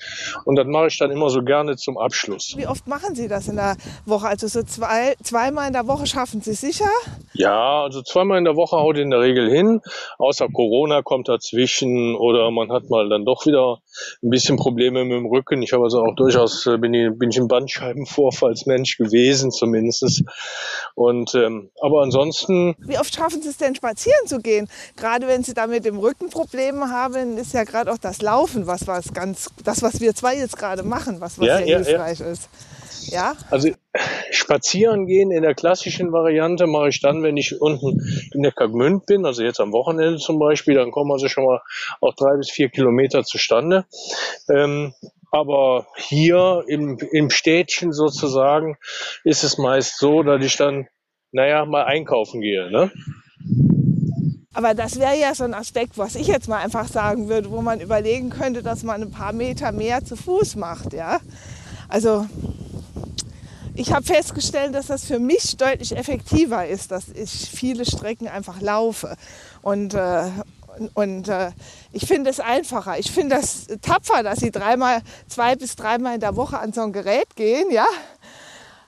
und 0.44 0.56
das 0.56 0.66
mache 0.66 0.86
ich 0.86 0.98
dann 0.98 1.10
immer 1.10 1.30
so 1.30 1.42
gerne 1.42 1.76
zum 1.76 1.98
Abschluss. 1.98 2.54
Wie 2.56 2.66
oft 2.66 2.86
machen 2.86 3.16
Sie 3.16 3.26
das 3.26 3.48
in 3.48 3.56
der 3.56 3.76
Woche? 4.06 4.28
Also 4.28 4.46
so 4.46 4.62
zwei, 4.62 5.16
zweimal 5.22 5.66
in 5.66 5.72
der 5.72 5.88
Woche 5.88 6.06
schaffen 6.06 6.42
Sie 6.42 6.54
sicher? 6.54 6.90
Ja, 7.32 7.82
also 7.82 8.02
zweimal 8.02 8.38
in 8.38 8.44
der 8.44 8.56
Woche 8.56 8.76
haut 8.76 8.98
in 8.98 9.10
der 9.10 9.20
Regel 9.20 9.50
hin. 9.50 9.80
Außer 10.18 10.48
Corona 10.48 11.02
kommt 11.02 11.28
dazwischen 11.28 12.14
oder 12.14 12.50
man 12.50 12.70
hat 12.70 12.88
mal 12.88 13.08
dann 13.08 13.24
doch 13.24 13.46
wieder 13.46 13.78
ein 14.22 14.30
bisschen 14.30 14.56
Probleme 14.56 15.04
mit 15.04 15.16
dem 15.16 15.26
Rücken. 15.26 15.62
Ich 15.62 15.72
habe 15.72 15.84
also 15.84 16.02
auch 16.02 16.14
durchaus 16.14 16.66
äh, 16.66 16.78
bin 16.78 16.94
ich, 16.94 17.10
bin 17.18 17.30
ich 17.30 17.38
ein 17.38 17.48
Bandscheibenvorfallsmensch 17.48 18.96
gewesen 18.96 19.50
zumindest. 19.50 20.22
Und 20.94 21.34
ähm, 21.34 21.70
aber 21.80 22.02
ansonsten. 22.02 22.76
Wie 22.78 22.98
oft 22.98 23.14
schaffen 23.14 23.42
Sie 23.42 23.48
es 23.48 23.56
denn 23.56 23.74
spazieren 23.74 24.26
zu 24.26 24.38
gehen? 24.38 24.67
Gerade 24.96 25.26
wenn 25.26 25.42
Sie 25.42 25.54
da 25.54 25.66
mit 25.66 25.84
dem 25.84 25.98
Rücken 25.98 26.30
Probleme 26.30 26.90
haben, 26.90 27.38
ist 27.38 27.52
ja 27.52 27.64
gerade 27.64 27.92
auch 27.92 27.98
das 27.98 28.22
Laufen 28.22 28.66
was, 28.66 28.86
was 28.86 29.12
ganz, 29.12 29.50
das, 29.64 29.82
was 29.82 30.00
wir 30.00 30.14
zwei 30.14 30.36
jetzt 30.36 30.56
gerade 30.56 30.82
machen, 30.82 31.20
was, 31.20 31.38
was 31.38 31.46
Ja, 31.46 31.58
sehr 31.58 31.66
ja, 31.66 31.78
hilfreich 31.78 32.20
ist. 32.20 32.48
Ja, 33.10 33.34
Also 33.50 33.70
spazieren 34.30 35.06
gehen 35.06 35.30
in 35.30 35.42
der 35.42 35.54
klassischen 35.54 36.12
Variante 36.12 36.66
mache 36.66 36.90
ich 36.90 37.00
dann, 37.00 37.22
wenn 37.22 37.36
ich 37.36 37.60
unten 37.60 38.00
in 38.32 38.40
Neckargmünd 38.40 39.06
bin, 39.06 39.24
also 39.24 39.42
jetzt 39.42 39.60
am 39.60 39.72
Wochenende 39.72 40.18
zum 40.18 40.38
Beispiel, 40.38 40.74
dann 40.74 40.90
kommen 40.90 41.10
also 41.12 41.28
schon 41.28 41.44
mal 41.44 41.62
auch 42.00 42.14
drei 42.14 42.36
bis 42.36 42.50
vier 42.50 42.68
Kilometer 42.68 43.24
zustande. 43.24 43.86
Ähm, 44.50 44.92
aber 45.30 45.86
hier 45.96 46.64
im, 46.68 46.98
im 47.12 47.30
Städtchen 47.30 47.92
sozusagen 47.92 48.76
ist 49.24 49.44
es 49.44 49.58
meist 49.58 49.98
so, 49.98 50.22
dass 50.22 50.44
ich 50.44 50.56
dann, 50.56 50.88
naja, 51.32 51.64
mal 51.64 51.84
einkaufen 51.84 52.40
gehe. 52.40 52.70
Ne? 52.70 52.90
Aber 54.58 54.74
das 54.74 54.98
wäre 54.98 55.16
ja 55.16 55.36
so 55.36 55.44
ein 55.44 55.54
Aspekt, 55.54 55.98
was 55.98 56.16
ich 56.16 56.26
jetzt 56.26 56.48
mal 56.48 56.56
einfach 56.56 56.88
sagen 56.88 57.28
würde, 57.28 57.48
wo 57.52 57.62
man 57.62 57.80
überlegen 57.80 58.28
könnte, 58.28 58.64
dass 58.64 58.82
man 58.82 59.02
ein 59.02 59.12
paar 59.12 59.32
Meter 59.32 59.70
mehr 59.70 60.04
zu 60.04 60.16
Fuß 60.16 60.56
macht. 60.56 60.94
Ja, 60.94 61.20
also 61.88 62.26
ich 63.76 63.92
habe 63.92 64.04
festgestellt, 64.04 64.74
dass 64.74 64.88
das 64.88 65.04
für 65.04 65.20
mich 65.20 65.56
deutlich 65.58 65.96
effektiver 65.96 66.66
ist, 66.66 66.90
dass 66.90 67.08
ich 67.08 67.48
viele 67.48 67.84
Strecken 67.84 68.26
einfach 68.26 68.60
laufe. 68.60 69.14
Und, 69.62 69.94
äh, 69.94 70.28
und 70.94 71.28
äh, 71.28 71.52
ich 71.92 72.08
finde 72.08 72.28
es 72.30 72.40
einfacher. 72.40 72.98
Ich 72.98 73.12
finde 73.12 73.36
das 73.36 73.68
tapfer, 73.80 74.24
dass 74.24 74.40
Sie 74.40 74.50
dreimal, 74.50 75.02
zwei 75.28 75.54
bis 75.54 75.76
dreimal 75.76 76.14
in 76.16 76.20
der 76.20 76.34
Woche 76.34 76.58
an 76.58 76.72
so 76.72 76.80
ein 76.80 76.92
Gerät 76.92 77.36
gehen. 77.36 77.70
Ja? 77.70 77.86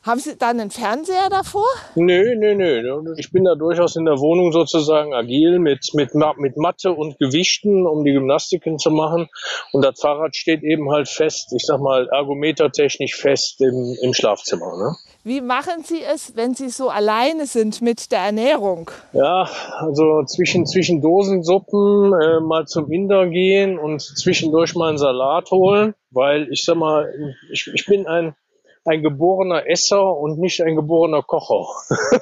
Haben 0.02 0.18
Sie 0.18 0.36
dann 0.36 0.58
einen 0.58 0.70
Fernseher 0.70 1.28
davor? 1.28 1.66
Nö, 1.94 2.34
nö, 2.34 2.54
nö. 2.54 3.14
Ich 3.18 3.32
bin 3.32 3.44
da 3.44 3.54
durchaus 3.54 3.96
in 3.96 4.06
der 4.06 4.18
Wohnung 4.18 4.50
sozusagen 4.50 5.12
agil 5.12 5.58
mit, 5.58 5.90
mit, 5.92 6.14
mit 6.38 6.56
Matte 6.56 6.92
und 6.92 7.18
Gewichten, 7.18 7.86
um 7.86 8.02
die 8.04 8.12
Gymnastiken 8.12 8.78
zu 8.78 8.90
machen. 8.90 9.28
Und 9.72 9.84
das 9.84 10.00
Fahrrad 10.00 10.34
steht 10.34 10.62
eben 10.62 10.90
halt 10.90 11.06
fest, 11.06 11.52
ich 11.54 11.66
sag 11.66 11.80
mal, 11.80 12.08
ergometertechnisch 12.08 13.14
fest 13.14 13.60
im, 13.60 13.94
im 14.00 14.14
Schlafzimmer. 14.14 14.76
Ne? 14.78 14.96
Wie 15.22 15.42
machen 15.42 15.84
Sie 15.84 16.02
es, 16.02 16.34
wenn 16.34 16.54
Sie 16.54 16.70
so 16.70 16.88
alleine 16.88 17.44
sind 17.44 17.82
mit 17.82 18.10
der 18.10 18.20
Ernährung? 18.20 18.90
Ja, 19.12 19.50
also 19.76 20.24
zwischen, 20.24 20.64
zwischen 20.64 21.02
Dosensuppen 21.02 22.14
äh, 22.14 22.40
mal 22.40 22.66
zum 22.66 22.90
Inder 22.90 23.26
gehen 23.26 23.78
und 23.78 24.00
zwischendurch 24.00 24.74
mal 24.74 24.88
einen 24.88 24.98
Salat 24.98 25.50
holen, 25.50 25.94
weil 26.10 26.50
ich 26.50 26.64
sag 26.64 26.76
mal, 26.76 27.12
ich, 27.52 27.70
ich 27.74 27.84
bin 27.84 28.06
ein, 28.06 28.34
ein 28.84 29.02
geborener 29.02 29.68
Esser 29.68 30.16
und 30.16 30.38
nicht 30.38 30.62
ein 30.62 30.76
geborener 30.76 31.22
Kocher. 31.22 31.66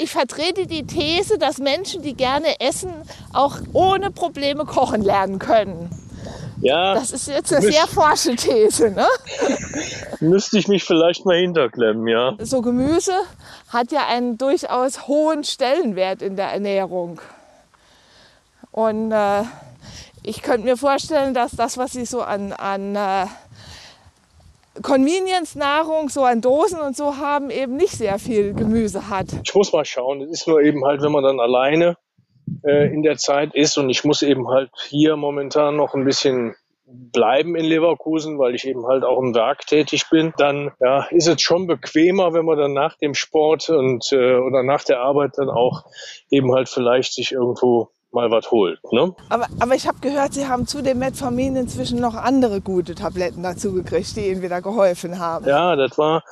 Ich 0.00 0.12
vertrete 0.12 0.68
die 0.68 0.86
These, 0.86 1.38
dass 1.38 1.58
Menschen, 1.58 2.02
die 2.02 2.14
gerne 2.14 2.60
essen, 2.60 2.92
auch 3.32 3.56
ohne 3.72 4.12
Probleme 4.12 4.64
kochen 4.64 5.02
lernen 5.02 5.40
können. 5.40 5.90
Ja, 6.60 6.94
Das 6.94 7.10
ist 7.10 7.26
jetzt 7.26 7.52
eine 7.52 7.62
sehr 7.62 7.86
forsche 7.88 8.36
These. 8.36 8.90
Ne? 8.90 9.06
müsste 10.20 10.58
ich 10.58 10.68
mich 10.68 10.84
vielleicht 10.84 11.24
mal 11.24 11.36
hinterklemmen, 11.36 12.06
ja. 12.06 12.36
So 12.38 12.62
Gemüse 12.62 13.12
hat 13.68 13.90
ja 13.92 14.06
einen 14.06 14.38
durchaus 14.38 15.08
hohen 15.08 15.42
Stellenwert 15.42 16.22
in 16.22 16.36
der 16.36 16.52
Ernährung. 16.52 17.20
Und 18.70 19.12
äh, 19.12 19.42
ich 20.22 20.42
könnte 20.42 20.66
mir 20.66 20.76
vorstellen, 20.76 21.34
dass 21.34 21.52
das, 21.52 21.78
was 21.78 21.92
Sie 21.92 22.04
so 22.04 22.22
an, 22.22 22.52
an 22.52 22.94
äh, 22.94 23.26
Convenience-Nahrung, 24.82 26.08
so 26.08 26.24
an 26.24 26.40
Dosen 26.40 26.80
und 26.80 26.96
so 26.96 27.16
haben, 27.16 27.50
eben 27.50 27.76
nicht 27.76 27.92
sehr 27.92 28.18
viel 28.18 28.54
Gemüse 28.54 29.08
hat. 29.08 29.26
Ich 29.44 29.54
muss 29.54 29.72
mal 29.72 29.84
schauen. 29.84 30.22
Es 30.22 30.40
ist 30.40 30.48
nur 30.48 30.60
eben 30.60 30.84
halt, 30.84 31.02
wenn 31.02 31.12
man 31.12 31.24
dann 31.24 31.40
alleine 31.40 31.96
äh, 32.64 32.92
in 32.92 33.02
der 33.02 33.16
Zeit 33.16 33.54
ist 33.54 33.78
und 33.78 33.90
ich 33.90 34.04
muss 34.04 34.22
eben 34.22 34.48
halt 34.48 34.70
hier 34.88 35.16
momentan 35.16 35.76
noch 35.76 35.94
ein 35.94 36.04
bisschen 36.04 36.54
bleiben 36.90 37.54
in 37.54 37.66
Leverkusen, 37.66 38.38
weil 38.38 38.54
ich 38.54 38.66
eben 38.66 38.86
halt 38.86 39.04
auch 39.04 39.18
im 39.20 39.34
Werk 39.34 39.66
tätig 39.66 40.08
bin, 40.10 40.32
dann 40.38 40.72
ja, 40.80 41.06
ist 41.10 41.28
es 41.28 41.42
schon 41.42 41.66
bequemer, 41.66 42.32
wenn 42.32 42.46
man 42.46 42.58
dann 42.58 42.72
nach 42.72 42.96
dem 42.96 43.14
Sport 43.14 43.68
und 43.68 44.10
äh, 44.12 44.36
oder 44.36 44.62
nach 44.62 44.84
der 44.84 45.00
Arbeit 45.00 45.32
dann 45.36 45.50
auch 45.50 45.84
eben 46.30 46.52
halt 46.54 46.68
vielleicht 46.68 47.12
sich 47.12 47.32
irgendwo 47.32 47.90
mal 48.12 48.30
was 48.30 48.50
holt. 48.50 48.80
Ne? 48.92 49.14
Aber, 49.28 49.46
aber 49.60 49.74
ich 49.74 49.86
habe 49.86 49.98
gehört, 50.00 50.32
Sie 50.32 50.46
haben 50.46 50.66
zu 50.66 50.82
dem 50.82 50.98
Metformin 50.98 51.56
inzwischen 51.56 52.00
noch 52.00 52.14
andere 52.14 52.60
gute 52.60 52.94
Tabletten 52.94 53.42
dazu 53.42 53.72
gekriegt, 53.72 54.16
die 54.16 54.28
Ihnen 54.28 54.42
wieder 54.42 54.62
geholfen 54.62 55.18
haben. 55.18 55.46
Ja, 55.46 55.76
das 55.76 55.98
war, 55.98 56.22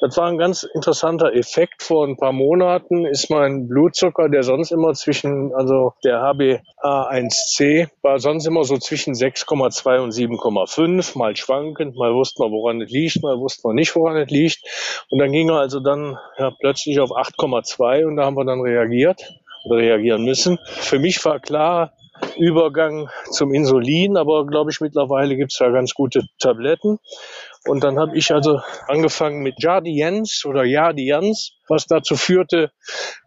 das 0.00 0.16
war 0.16 0.26
ein 0.26 0.38
ganz 0.38 0.64
interessanter 0.74 1.32
Effekt. 1.34 1.82
Vor 1.82 2.06
ein 2.06 2.16
paar 2.16 2.32
Monaten 2.32 3.06
ist 3.06 3.30
mein 3.30 3.68
Blutzucker, 3.68 4.28
der 4.28 4.42
sonst 4.42 4.72
immer 4.72 4.92
zwischen, 4.94 5.52
also 5.54 5.92
der 6.04 6.20
HbA1c, 6.20 7.88
war 8.02 8.18
sonst 8.18 8.46
immer 8.46 8.64
so 8.64 8.76
zwischen 8.78 9.14
6,2 9.14 10.00
und 10.00 10.12
7,5, 10.12 11.16
mal 11.16 11.36
schwankend, 11.36 11.96
mal 11.96 12.14
wusste 12.14 12.42
man, 12.42 12.52
woran 12.52 12.80
es 12.80 12.90
liegt, 12.90 13.22
mal 13.22 13.38
wusste 13.38 13.68
man 13.68 13.76
nicht, 13.76 13.94
woran 13.94 14.16
es 14.16 14.30
liegt. 14.30 14.58
Und 15.10 15.18
dann 15.18 15.32
ging 15.32 15.48
er 15.48 15.60
also 15.60 15.80
dann 15.80 16.18
ja, 16.38 16.50
plötzlich 16.58 16.98
auf 17.00 17.10
8,2 17.10 18.04
und 18.04 18.16
da 18.16 18.24
haben 18.24 18.36
wir 18.36 18.44
dann 18.44 18.60
reagiert 18.60 19.20
reagieren 19.64 20.24
müssen. 20.24 20.58
Für 20.64 20.98
mich 20.98 21.24
war 21.24 21.40
klar, 21.40 21.92
Übergang 22.36 23.08
zum 23.30 23.52
Insulin, 23.54 24.16
aber 24.16 24.46
glaube 24.46 24.70
ich, 24.70 24.80
mittlerweile 24.80 25.36
gibt's 25.36 25.58
da 25.58 25.70
ganz 25.70 25.94
gute 25.94 26.22
Tabletten. 26.38 26.98
Und 27.66 27.84
dann 27.84 27.98
habe 27.98 28.16
ich 28.16 28.32
also 28.32 28.60
angefangen 28.88 29.42
mit 29.42 29.62
Jardiens 29.62 30.44
oder 30.46 30.64
Jardians, 30.64 31.52
was 31.68 31.86
dazu 31.86 32.16
führte, 32.16 32.70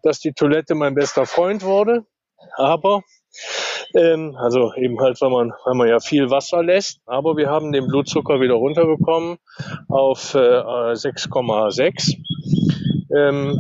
dass 0.02 0.20
die 0.20 0.34
Toilette 0.34 0.76
mein 0.76 0.96
bester 0.96 1.26
Freund 1.26 1.64
wurde. 1.64 2.06
Aber 2.56 3.02
ähm, 3.96 4.36
also 4.38 4.74
eben 4.76 5.00
halt, 5.00 5.22
weil 5.22 5.30
man, 5.30 5.54
weil 5.66 5.76
man 5.76 5.88
ja 5.88 6.00
viel 6.00 6.30
Wasser 6.30 6.64
lässt. 6.64 7.00
Aber 7.06 7.38
wir 7.38 7.50
haben 7.50 7.72
den 7.72 7.88
Blutzucker 7.88 8.42
wieder 8.42 8.56
runterbekommen 8.56 9.38
auf 9.88 10.34
äh, 10.34 10.38
6,6. 10.38 12.18
Ähm, 13.16 13.60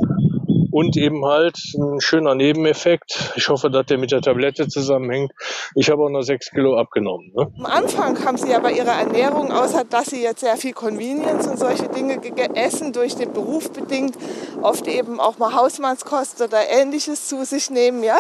und 0.74 0.98
eben 0.98 1.24
halt 1.24 1.56
ein 1.75 2.01
schöner 2.01 2.34
Nebeneffekt. 2.34 3.32
Ich 3.36 3.48
hoffe, 3.50 3.70
dass 3.70 3.86
der 3.86 4.00
mit 4.00 4.12
der 4.12 4.22
Tablette 4.22 4.68
zusammenhängt. 4.68 5.32
Ich 5.75 5.92
habe 5.92 6.01
auch 6.03 6.10
noch 6.10 6.24
sechs 6.24 6.50
Kilo 6.50 6.77
abgenommen. 6.77 7.32
Ne? 7.36 7.48
Am 7.60 7.65
Anfang 7.68 8.25
haben 8.25 8.38
Sie 8.38 8.50
ja 8.50 8.58
bei 8.58 8.72
Ihrer 8.72 8.94
Ernährung, 8.94 9.51
außer 9.51 9.84
dass 9.88 10.08
Sie 10.08 10.24
jetzt 10.24 10.39
sehr 10.39 10.58
viel 10.58 10.74
Convenience 10.74 11.46
und 11.48 11.60
solche 11.60 11.88
Dinge 11.89 12.18
ge- 12.18 12.50
essen, 12.56 12.92
durch 12.92 13.15
den 13.15 13.32
Beruf 13.34 13.72
bedingt, 13.72 14.15
oft 14.63 14.88
eben 14.88 15.20
auch 15.20 15.38
mal 15.38 15.53
Hausmannskost 15.53 16.42
oder 16.42 16.68
ähnliches 16.68 17.27
zu 17.27 17.46
sich 17.46 17.70
nehmen, 17.70 18.03
ja, 18.03 18.18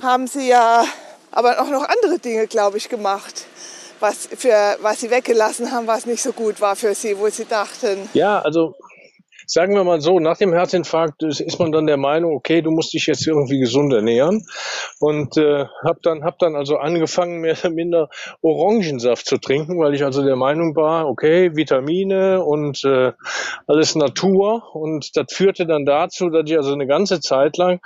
haben 0.00 0.28
Sie 0.28 0.48
ja 0.48 0.84
aber 1.32 1.60
auch 1.60 1.70
noch 1.70 1.82
andere 1.82 2.20
Dinge, 2.20 2.46
glaube 2.46 2.76
ich, 2.76 2.88
gemacht. 2.88 3.46
was, 3.98 4.28
für, 4.34 4.76
was 4.80 5.00
Sie 5.00 5.10
weggelassen 5.10 5.72
haben, 5.72 5.86
was 5.86 6.06
nicht 6.06 6.22
so 6.22 6.32
gut 6.32 6.60
war 6.60 6.74
für 6.76 6.94
Sie, 6.94 7.18
wo 7.18 7.28
Sie 7.28 7.44
dachten? 7.44 8.08
Ja, 8.14 8.38
also 8.40 8.74
sagen 9.52 9.74
wir 9.74 9.82
mal 9.82 10.00
so, 10.00 10.20
nach 10.20 10.36
dem 10.36 10.52
Herzinfarkt 10.52 11.24
ist 11.24 11.58
man 11.58 11.72
dann 11.72 11.86
der 11.86 11.96
Meinung, 11.96 12.36
okay, 12.36 12.62
du 12.62 12.70
musst 12.70 12.94
dich 12.94 13.06
jetzt 13.06 13.26
irgendwie 13.26 13.58
gesund 13.58 13.92
ernähren 13.92 14.46
und 15.00 15.36
äh, 15.36 15.64
habe 15.84 15.98
dann 16.02 16.22
hab 16.22 16.38
dann 16.38 16.54
also 16.54 16.76
angefangen 16.76 17.40
mehr 17.40 17.56
oder 17.58 17.70
minder 17.70 18.08
Orangensaft 18.42 19.26
zu 19.26 19.38
trinken, 19.38 19.80
weil 19.80 19.94
ich 19.94 20.04
also 20.04 20.22
der 20.22 20.36
Meinung 20.36 20.76
war, 20.76 21.08
okay, 21.08 21.50
Vitamine 21.56 22.44
und 22.44 22.84
äh, 22.84 23.12
alles 23.66 23.96
Natur 23.96 24.62
und 24.72 25.16
das 25.16 25.26
führte 25.32 25.66
dann 25.66 25.84
dazu, 25.84 26.30
dass 26.30 26.48
ich 26.48 26.56
also 26.56 26.72
eine 26.72 26.86
ganze 26.86 27.18
Zeit 27.18 27.56
lang, 27.56 27.80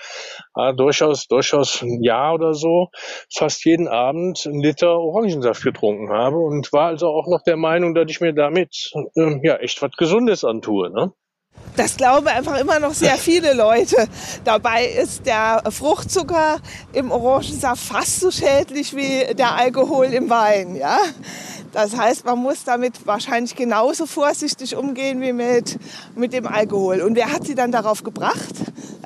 äh, 0.57 0.75
durchaus 0.75 1.27
durchaus 1.29 1.81
ein 1.81 2.03
Jahr 2.03 2.35
oder 2.35 2.53
so, 2.53 2.89
fast 3.35 3.65
jeden 3.65 3.89
Abend 3.89 4.47
einen 4.47 4.61
Liter 4.61 4.99
Orangensaft 4.99 5.63
getrunken 5.63 6.11
habe 6.11 6.37
und 6.37 6.75
war 6.75 6.89
also 6.89 7.09
auch 7.09 7.27
noch 7.27 7.43
der 7.43 7.57
Meinung, 7.57 7.95
dass 7.95 8.11
ich 8.11 8.21
mir 8.21 8.35
damit 8.35 8.93
äh, 9.17 9.41
ja 9.43 9.57
echt 9.57 9.81
was 9.81 9.93
Gesundes 9.93 10.45
antue, 10.45 10.91
ne? 10.91 11.15
Das 11.77 11.97
glauben 11.97 12.29
einfach 12.29 12.57
immer 12.61 12.79
noch 12.79 12.95
sehr 12.95 13.17
viele 13.17 13.53
Leute. 13.53 14.07
Dabei 14.45 14.87
ist 14.87 15.27
der 15.27 15.61
Fruchtzucker 15.71 16.59
im 16.93 17.11
Orangensaft 17.11 17.83
fast 17.83 18.21
so 18.21 18.31
schädlich 18.31 18.95
wie 18.95 19.35
der 19.35 19.57
Alkohol 19.57 20.07
im 20.07 20.31
Wein. 20.31 20.77
Ja? 20.77 20.99
Das 21.73 21.97
heißt, 21.97 22.25
man 22.27 22.39
muss 22.39 22.63
damit 22.63 23.05
wahrscheinlich 23.09 23.57
genauso 23.57 24.07
vorsichtig 24.07 24.77
umgehen 24.77 25.21
wie 25.21 25.33
mit, 25.33 25.77
mit 26.15 26.33
dem 26.33 26.47
Alkohol. 26.47 27.01
Und 27.01 27.17
wer 27.17 27.33
hat 27.33 27.45
Sie 27.45 27.57
dann 27.57 27.73
darauf 27.73 28.05
gebracht? 28.05 28.55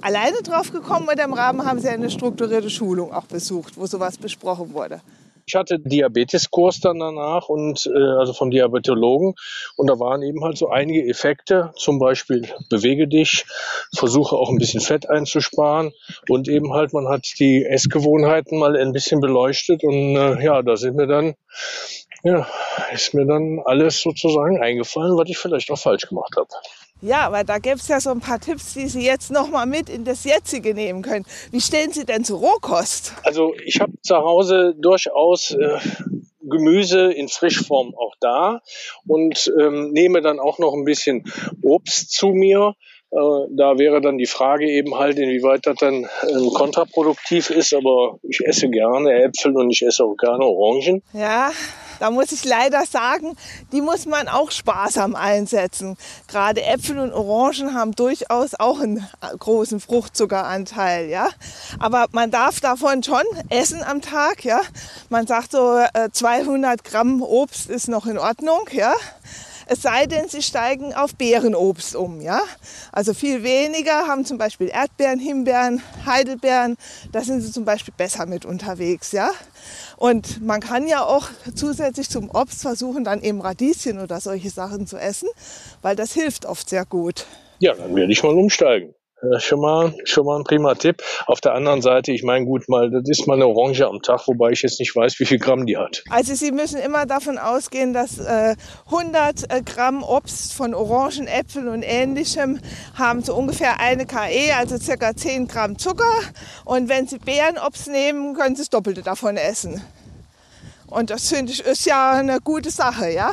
Alleine 0.03 0.43
drauf 0.43 0.71
gekommen 0.71 1.09
oder 1.11 1.25
im 1.25 1.33
Rahmen 1.33 1.65
haben 1.65 1.81
Sie 1.81 1.89
eine 1.89 2.11
strukturierte 2.11 2.69
Schulung 2.69 3.15
auch 3.15 3.25
besucht, 3.25 3.79
wo 3.79 3.87
sowas 3.87 4.19
besprochen 4.19 4.75
wurde? 4.75 5.01
Ich 5.49 5.55
hatte 5.55 5.79
Diabeteskurs 5.79 6.81
dann 6.81 6.99
danach 6.99 7.49
und 7.49 7.87
äh, 7.87 7.99
also 7.99 8.35
vom 8.35 8.51
Diabetologen. 8.51 9.35
Und 9.77 9.87
da 9.87 9.99
waren 9.99 10.21
eben 10.21 10.45
halt 10.45 10.59
so 10.59 10.69
einige 10.69 11.09
Effekte, 11.09 11.73
zum 11.75 11.99
Beispiel 11.99 12.47
bewege 12.69 13.09
dich, 13.09 13.47
versuche 13.97 14.37
auch 14.37 14.51
ein 14.51 14.59
bisschen 14.59 14.83
Fett 14.83 15.09
einzusparen. 15.09 15.93
Und 16.29 16.49
eben 16.49 16.75
halt 16.75 16.93
man 16.93 17.09
hat 17.09 17.27
die 17.39 17.65
Essgewohnheiten 17.65 18.59
mal 18.59 18.77
ein 18.77 18.93
bisschen 18.93 19.21
beleuchtet 19.21 19.85
und 19.85 20.17
äh, 20.17 20.45
ja, 20.45 20.61
da 20.61 20.77
sind 20.77 20.97
mir 20.97 21.07
dann 21.07 21.35
ja, 22.25 22.47
ist 22.93 23.15
mir 23.15 23.25
dann 23.25 23.61
alles 23.65 24.03
sozusagen 24.03 24.61
eingefallen, 24.61 25.17
was 25.17 25.31
ich 25.31 25.39
vielleicht 25.39 25.71
auch 25.71 25.79
falsch 25.79 26.09
gemacht 26.09 26.35
habe. 26.37 26.49
Ja, 27.01 27.27
aber 27.27 27.45
da 27.45 27.59
gäbe 27.59 27.77
es 27.77 27.89
ja 27.89 28.01
so 28.01 28.11
ein 28.11 28.21
paar 28.21 28.41
Tipps, 28.41 28.75
die 28.75 28.89
Sie 28.89 29.05
jetzt 29.05 29.31
noch 29.31 29.49
mal 29.49 29.67
mit 29.67 29.89
in 29.89 30.05
das 30.05 30.25
Jetzige 30.25 30.75
nehmen 30.75 31.03
können. 31.03 31.25
Wie 31.53 31.61
stehen 31.61 31.93
Sie 31.93 32.05
denn 32.05 32.25
zu 32.25 32.37
Rohkost? 32.37 33.13
Also 33.23 33.55
ich 33.65 33.81
habe 33.81 33.93
zu 34.03 34.17
Hause 34.17 34.75
durchaus 34.77 35.53
äh, 35.53 35.79
Gemüse 36.43 37.13
in 37.13 37.29
Frischform 37.29 37.95
auch 37.95 38.15
da 38.21 38.61
und 39.07 39.53
ähm, 39.61 39.93
nehme 39.93 40.23
dann 40.23 40.41
auch 40.41 40.59
noch 40.59 40.75
ein 40.75 40.85
bisschen 40.85 41.25
Obst 41.63 42.11
zu 42.13 42.29
mir. 42.29 42.75
Äh, 43.11 43.17
da 43.51 43.79
wäre 43.79 44.01
dann 44.01 44.19
die 44.19 44.27
Frage 44.27 44.69
eben 44.69 44.97
halt, 44.97 45.19
inwieweit 45.19 45.67
das 45.67 45.77
dann 45.77 46.09
ähm, 46.29 46.51
kontraproduktiv 46.53 47.51
ist, 47.51 47.75
aber 47.75 48.19
ich 48.23 48.41
esse 48.45 48.69
gerne 48.69 49.23
Äpfel 49.23 49.57
und 49.57 49.71
ich 49.71 49.83
esse 49.83 50.05
auch 50.05 50.17
gerne 50.17 50.45
Orangen. 50.45 51.03
Ja, 51.13 51.51
da 51.99 52.11
muss 52.11 52.33
ich 52.33 52.45
leider 52.45 52.85
sagen, 52.87 53.37
die 53.73 53.81
muss 53.81 54.07
man 54.07 54.29
auch 54.29 54.51
sparsam 54.51 55.15
einsetzen. 55.15 55.97
Gerade 56.27 56.63
Äpfel 56.63 56.99
und 56.99 57.13
Orangen 57.13 57.75
haben 57.75 57.93
durchaus 57.93 58.55
auch 58.55 58.81
einen 58.81 59.07
großen 59.39 59.81
Fruchtzuckeranteil, 59.81 61.09
ja. 61.09 61.29
Aber 61.79 62.07
man 62.13 62.31
darf 62.31 62.61
davon 62.61 63.03
schon 63.03 63.25
essen 63.49 63.83
am 63.83 64.01
Tag, 64.03 64.45
ja. 64.45 64.61
Man 65.09 65.27
sagt 65.27 65.53
so 65.53 65.81
200 66.13 66.81
äh, 66.81 66.89
Gramm 66.89 67.23
Obst 67.23 67.69
ist 67.69 67.89
noch 67.89 68.07
in 68.07 68.19
Ordnung, 68.19 68.69
ja. 68.73 68.95
Es 69.71 69.83
sei 69.83 70.07
denn, 70.07 70.29
sie 70.29 70.41
steigen 70.41 70.95
auf 70.95 71.15
Beerenobst 71.15 71.95
um, 71.95 72.23
ja. 72.23 72.41
Also 72.91 73.13
viel 73.13 73.43
weniger 73.43 74.07
haben 74.07 74.25
zum 74.25 74.39
Beispiel 74.39 74.69
Erdbeeren, 74.69 75.19
Himbeeren, 75.19 75.83
Heidelbeeren. 76.07 76.79
Da 77.13 77.21
sind 77.21 77.43
sie 77.43 77.53
zum 77.53 77.67
Beispiel 77.67 77.93
besser 77.95 78.25
mit 78.25 78.47
unterwegs, 78.47 79.13
ja. 79.13 79.31
Und 79.99 80.43
man 80.43 80.61
kann 80.61 80.89
ja 80.89 81.05
auch 81.05 81.29
zusätzlich 81.55 82.09
zum 82.09 82.31
Obst 82.31 82.63
versuchen, 82.63 83.05
dann 83.05 83.23
eben 83.23 83.43
Radieschen 83.43 83.99
oder 83.99 84.21
solche 84.21 84.49
Sachen 84.49 84.87
zu 84.87 84.97
essen, 84.97 85.29
weil 85.83 85.97
das 85.97 86.15
hilft 86.15 86.47
oft 86.47 86.71
sehr 86.71 86.87
gut. 86.87 87.27
Ja, 87.59 87.75
dann 87.75 87.95
werde 87.95 88.11
ich 88.11 88.23
mal 88.23 88.35
umsteigen. 88.35 88.95
Ja, 89.21 89.41
schon 89.41 89.61
mal, 89.61 89.95
schon 90.05 90.27
mal 90.27 90.39
ein 90.39 90.45
prima 90.45 90.75
Tipp. 90.75 91.03
Auf 91.27 91.41
der 91.41 91.55
anderen 91.55 91.83
Seite, 91.83 92.13
ich 92.13 92.23
meine, 92.23 92.45
gut, 92.45 92.69
mal, 92.69 92.89
das 92.89 93.03
ist 93.07 93.27
mal 93.27 93.35
eine 93.35 93.49
Orange 93.49 93.85
am 93.85 94.01
Tag, 94.01 94.29
wobei 94.29 94.51
ich 94.51 94.63
jetzt 94.63 94.79
nicht 94.79 94.95
weiß, 94.95 95.19
wie 95.19 95.27
viel 95.27 95.39
Gramm 95.39 95.67
die 95.67 95.77
hat. 95.77 96.05
Also 96.09 96.35
Sie 96.35 96.53
müssen 96.53 96.81
immer 96.81 97.05
davon 97.05 97.37
ausgehen, 97.37 97.93
dass 97.93 98.19
äh, 98.19 98.55
100 98.87 99.53
äh, 99.53 99.63
Gramm 99.63 100.05
Obst 100.05 100.53
von 100.55 100.73
Orangen, 100.73 101.27
Äpfeln 101.27 101.67
und 101.67 101.83
ähnlichem 101.83 102.61
haben 102.95 103.23
so 103.23 103.35
ungefähr 103.35 103.81
eine 103.81 104.07
KE, 104.07 104.55
also 104.57 104.79
circa 104.79 105.17
10 105.17 105.49
Gramm 105.49 105.79
Zucker. 105.79 106.21
Und 106.65 106.89
wenn 106.89 107.09
Sie 107.09 107.19
Beerenobst 107.19 107.89
nehmen, 107.89 108.35
können 108.35 108.55
Sie 108.55 108.63
das 108.63 108.71
Doppelte 108.71 109.03
davon 109.03 109.37
essen. 109.37 109.83
Und 110.91 111.11
das 111.11 111.29
finde 111.29 111.53
ich 111.53 111.61
ist 111.61 111.85
ja 111.85 112.13
eine 112.13 112.41
gute 112.41 112.71
Sache, 112.71 113.11
ja. 113.11 113.33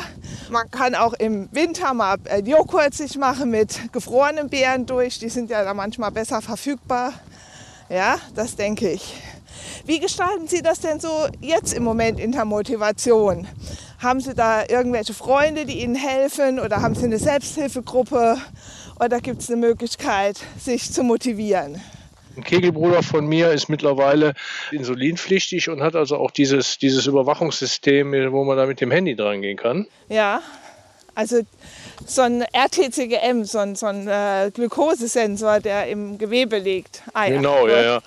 Man 0.49 0.69
kann 0.69 0.93
auch 0.93 1.13
im 1.13 1.49
Winter 1.51 1.93
mal 1.93 2.17
äh, 2.25 2.41
Joghurt 2.41 2.93
sich 2.93 3.17
machen 3.17 3.49
mit 3.49 3.91
gefrorenen 3.93 4.49
Beeren 4.49 4.85
durch. 4.85 5.19
Die 5.19 5.29
sind 5.29 5.49
ja 5.49 5.63
da 5.63 5.73
manchmal 5.73 6.11
besser 6.11 6.41
verfügbar. 6.41 7.13
Ja, 7.89 8.17
das 8.35 8.55
denke 8.55 8.91
ich. 8.91 9.15
Wie 9.85 9.99
gestalten 9.99 10.47
Sie 10.47 10.61
das 10.61 10.79
denn 10.81 10.99
so 10.99 11.27
jetzt 11.39 11.73
im 11.73 11.83
Moment 11.83 12.19
in 12.19 12.31
der 12.31 12.45
Motivation? 12.45 13.47
Haben 13.99 14.19
Sie 14.19 14.33
da 14.33 14.63
irgendwelche 14.67 15.13
Freunde, 15.13 15.65
die 15.65 15.81
Ihnen 15.81 15.95
helfen 15.95 16.59
oder 16.59 16.81
haben 16.81 16.95
Sie 16.95 17.05
eine 17.05 17.19
Selbsthilfegruppe 17.19 18.37
oder 18.99 19.21
gibt 19.21 19.41
es 19.41 19.49
eine 19.49 19.57
Möglichkeit, 19.57 20.39
sich 20.59 20.91
zu 20.91 21.03
motivieren? 21.03 21.81
Ein 22.35 22.43
Kegelbruder 22.43 23.03
von 23.03 23.25
mir 23.27 23.51
ist 23.51 23.69
mittlerweile 23.69 24.33
insulinpflichtig 24.71 25.69
und 25.69 25.81
hat 25.81 25.95
also 25.95 26.17
auch 26.17 26.31
dieses, 26.31 26.77
dieses 26.77 27.07
Überwachungssystem, 27.07 28.11
wo 28.31 28.43
man 28.43 28.57
da 28.57 28.65
mit 28.65 28.81
dem 28.81 28.91
Handy 28.91 29.15
dran 29.15 29.41
gehen 29.41 29.57
kann. 29.57 29.87
Ja, 30.09 30.41
also 31.15 31.41
so 32.05 32.23
ein 32.23 32.41
RTCGM, 32.41 33.45
so 33.45 33.59
ein, 33.59 33.75
so 33.75 33.85
ein 33.85 34.07
äh, 34.07 34.51
Glukosesensor, 34.53 35.61
der 35.61 35.87
im 35.87 36.17
Gewebe 36.17 36.59
liegt. 36.59 37.03
Ah, 37.13 37.25
ja. 37.25 37.35
Genau, 37.37 37.67
ja, 37.67 37.81
ja. 37.81 38.01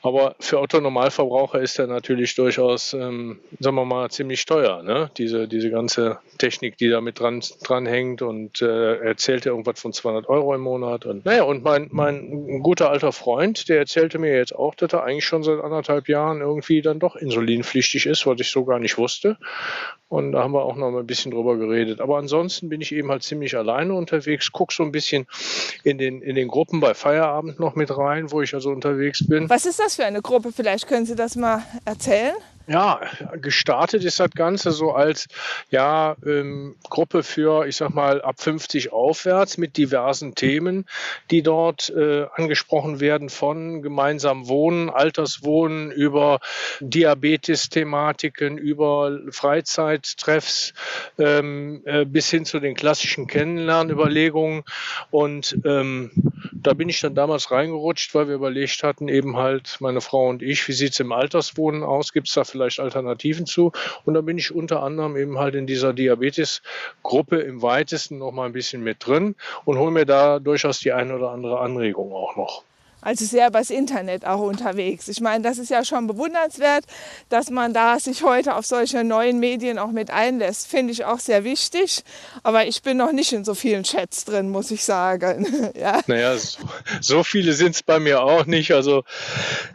Aber 0.00 0.36
für 0.38 0.60
Otto-Normalverbraucher 0.60 1.60
ist 1.60 1.78
er 1.78 1.88
natürlich 1.88 2.36
durchaus, 2.36 2.94
ähm, 2.94 3.40
sagen 3.58 3.76
wir 3.76 3.84
mal, 3.84 4.10
ziemlich 4.10 4.46
teuer. 4.46 4.82
Ne? 4.82 5.10
Diese, 5.18 5.48
diese 5.48 5.70
ganze 5.70 6.18
Technik, 6.38 6.76
die 6.76 6.88
da 6.88 7.00
mit 7.00 7.18
dran, 7.18 7.42
dran 7.64 7.84
hängt 7.84 8.22
und 8.22 8.62
äh, 8.62 8.96
erzählte 8.98 9.48
irgendwas 9.48 9.80
von 9.80 9.92
200 9.92 10.28
Euro 10.28 10.54
im 10.54 10.60
Monat. 10.60 11.04
Und 11.04 11.24
naja, 11.24 11.42
und 11.42 11.64
mein, 11.64 11.88
mein 11.90 12.62
guter 12.62 12.90
alter 12.90 13.10
Freund, 13.10 13.68
der 13.68 13.78
erzählte 13.78 14.20
mir 14.20 14.36
jetzt 14.36 14.54
auch, 14.54 14.76
dass 14.76 14.92
er 14.92 15.02
eigentlich 15.02 15.26
schon 15.26 15.42
seit 15.42 15.60
anderthalb 15.60 16.08
Jahren 16.08 16.40
irgendwie 16.40 16.80
dann 16.80 17.00
doch 17.00 17.16
insulinpflichtig 17.16 18.06
ist, 18.06 18.24
was 18.24 18.40
ich 18.40 18.50
so 18.50 18.64
gar 18.64 18.78
nicht 18.78 18.98
wusste. 18.98 19.36
Und 20.08 20.32
da 20.32 20.42
haben 20.42 20.52
wir 20.52 20.62
auch 20.62 20.76
noch 20.76 20.90
mal 20.90 21.00
ein 21.00 21.06
bisschen 21.06 21.32
drüber 21.32 21.56
geredet. 21.56 22.00
Aber 22.00 22.16
ansonsten 22.16 22.68
bin 22.68 22.80
ich 22.80 22.92
eben 22.92 23.10
halt 23.10 23.22
ziemlich 23.22 23.56
alleine 23.56 23.94
unterwegs, 23.94 24.52
gucke 24.52 24.74
so 24.74 24.82
ein 24.82 24.92
bisschen 24.92 25.26
in 25.84 25.98
den, 25.98 26.22
in 26.22 26.34
den 26.34 26.48
Gruppen 26.48 26.80
bei 26.80 26.94
Feierabend 26.94 27.60
noch 27.60 27.74
mit 27.74 27.96
rein, 27.96 28.30
wo 28.30 28.40
ich 28.40 28.54
also 28.54 28.70
unterwegs 28.70 29.26
bin. 29.28 29.50
Was 29.50 29.66
ist 29.66 29.78
das 29.78 29.96
für 29.96 30.04
eine 30.04 30.22
Gruppe? 30.22 30.50
Vielleicht 30.52 30.88
können 30.88 31.04
Sie 31.04 31.14
das 31.14 31.36
mal 31.36 31.62
erzählen? 31.84 32.34
Ja, 32.68 33.00
gestartet 33.40 34.04
ist 34.04 34.20
das 34.20 34.30
Ganze 34.32 34.72
so 34.72 34.92
als 34.92 35.26
ja, 35.70 36.16
ähm, 36.24 36.76
Gruppe 36.90 37.22
für, 37.22 37.66
ich 37.66 37.76
sag 37.76 37.94
mal, 37.94 38.20
ab 38.20 38.42
50 38.42 38.92
aufwärts 38.92 39.56
mit 39.56 39.78
diversen 39.78 40.34
Themen, 40.34 40.84
die 41.30 41.42
dort 41.42 41.88
äh, 41.88 42.26
angesprochen 42.34 43.00
werden, 43.00 43.30
von 43.30 43.80
gemeinsam 43.80 44.48
Wohnen, 44.48 44.90
Alterswohnen, 44.90 45.90
über 45.90 46.40
Diabetes-Thematiken, 46.80 48.58
über 48.58 49.18
Freizeittreffs 49.98 50.74
ähm, 51.18 51.82
äh, 51.84 52.04
bis 52.04 52.30
hin 52.30 52.44
zu 52.44 52.60
den 52.60 52.74
klassischen 52.74 53.26
Kennenlernüberlegungen. 53.26 54.62
Und 55.10 55.58
ähm, 55.64 56.10
da 56.52 56.74
bin 56.74 56.88
ich 56.88 57.00
dann 57.00 57.14
damals 57.14 57.50
reingerutscht, 57.50 58.14
weil 58.14 58.28
wir 58.28 58.34
überlegt 58.34 58.82
hatten, 58.82 59.08
eben 59.08 59.36
halt 59.36 59.76
meine 59.80 60.00
Frau 60.00 60.28
und 60.28 60.42
ich, 60.42 60.66
wie 60.68 60.72
sieht's 60.72 61.00
im 61.00 61.12
Alterswohnen 61.12 61.82
aus? 61.82 62.12
Gibt's 62.12 62.34
da 62.34 62.44
vielleicht 62.44 62.80
Alternativen 62.80 63.46
zu. 63.46 63.72
Und 64.04 64.14
da 64.14 64.20
bin 64.20 64.38
ich 64.38 64.54
unter 64.54 64.82
anderem 64.82 65.16
eben 65.16 65.38
halt 65.38 65.54
in 65.54 65.66
dieser 65.66 65.92
Diabetes-Gruppe 65.92 67.38
im 67.38 67.62
weitesten 67.62 68.18
noch 68.18 68.32
mal 68.32 68.46
ein 68.46 68.52
bisschen 68.52 68.82
mit 68.82 69.06
drin 69.06 69.34
und 69.64 69.78
hole 69.78 69.90
mir 69.90 70.06
da 70.06 70.38
durchaus 70.38 70.78
die 70.80 70.92
eine 70.92 71.16
oder 71.16 71.30
andere 71.30 71.60
Anregung 71.60 72.12
auch 72.12 72.36
noch 72.36 72.67
also 73.00 73.24
sehr 73.24 73.48
übers 73.48 73.70
Internet 73.70 74.24
auch 74.24 74.40
unterwegs. 74.40 75.08
Ich 75.08 75.20
meine, 75.20 75.42
das 75.42 75.58
ist 75.58 75.70
ja 75.70 75.84
schon 75.84 76.06
bewundernswert, 76.06 76.84
dass 77.28 77.50
man 77.50 77.72
da 77.72 77.98
sich 77.98 78.22
heute 78.22 78.56
auf 78.56 78.66
solche 78.66 79.04
neuen 79.04 79.38
Medien 79.38 79.78
auch 79.78 79.92
mit 79.92 80.10
einlässt. 80.10 80.66
Finde 80.66 80.92
ich 80.92 81.04
auch 81.04 81.20
sehr 81.20 81.44
wichtig. 81.44 82.02
Aber 82.42 82.66
ich 82.66 82.82
bin 82.82 82.96
noch 82.96 83.12
nicht 83.12 83.32
in 83.32 83.44
so 83.44 83.54
vielen 83.54 83.84
Chats 83.84 84.24
drin, 84.24 84.50
muss 84.50 84.70
ich 84.70 84.84
sagen. 84.84 85.70
ja. 85.78 86.00
Naja, 86.06 86.36
so, 86.36 86.58
so 87.00 87.22
viele 87.22 87.52
sind 87.52 87.74
es 87.76 87.82
bei 87.82 87.98
mir 87.98 88.22
auch 88.22 88.46
nicht. 88.46 88.72
Also 88.72 89.04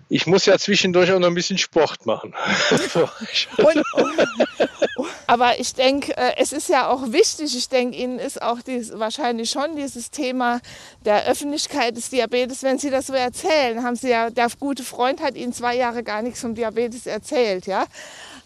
ich 0.09 0.27
muss 0.27 0.45
ja 0.45 0.57
zwischendurch 0.57 1.11
auch 1.11 1.19
noch 1.19 1.27
ein 1.27 1.33
bisschen 1.33 1.57
Sport 1.57 2.05
machen. 2.05 2.33
und, 3.57 3.83
Aber 5.27 5.59
ich 5.59 5.73
denke, 5.73 6.15
äh, 6.17 6.33
es 6.37 6.51
ist 6.51 6.69
ja 6.69 6.89
auch 6.89 7.11
wichtig, 7.11 7.55
ich 7.55 7.69
denke, 7.69 7.97
Ihnen 7.97 8.19
ist 8.19 8.41
auch 8.41 8.61
dies, 8.61 8.91
wahrscheinlich 8.93 9.49
schon 9.49 9.75
dieses 9.75 10.11
Thema 10.11 10.59
der 11.05 11.25
Öffentlichkeit 11.25 11.95
des 11.95 12.09
Diabetes, 12.09 12.63
wenn 12.63 12.77
Sie 12.77 12.89
das 12.89 13.07
so 13.07 13.13
erzählen, 13.13 13.83
haben 13.83 13.95
Sie 13.95 14.09
ja, 14.09 14.29
der 14.29 14.47
gute 14.59 14.83
Freund 14.83 15.21
hat 15.21 15.35
Ihnen 15.35 15.53
zwei 15.53 15.75
Jahre 15.75 16.03
gar 16.03 16.21
nichts 16.21 16.41
vom 16.41 16.55
Diabetes 16.55 17.05
erzählt, 17.05 17.65
ja. 17.67 17.85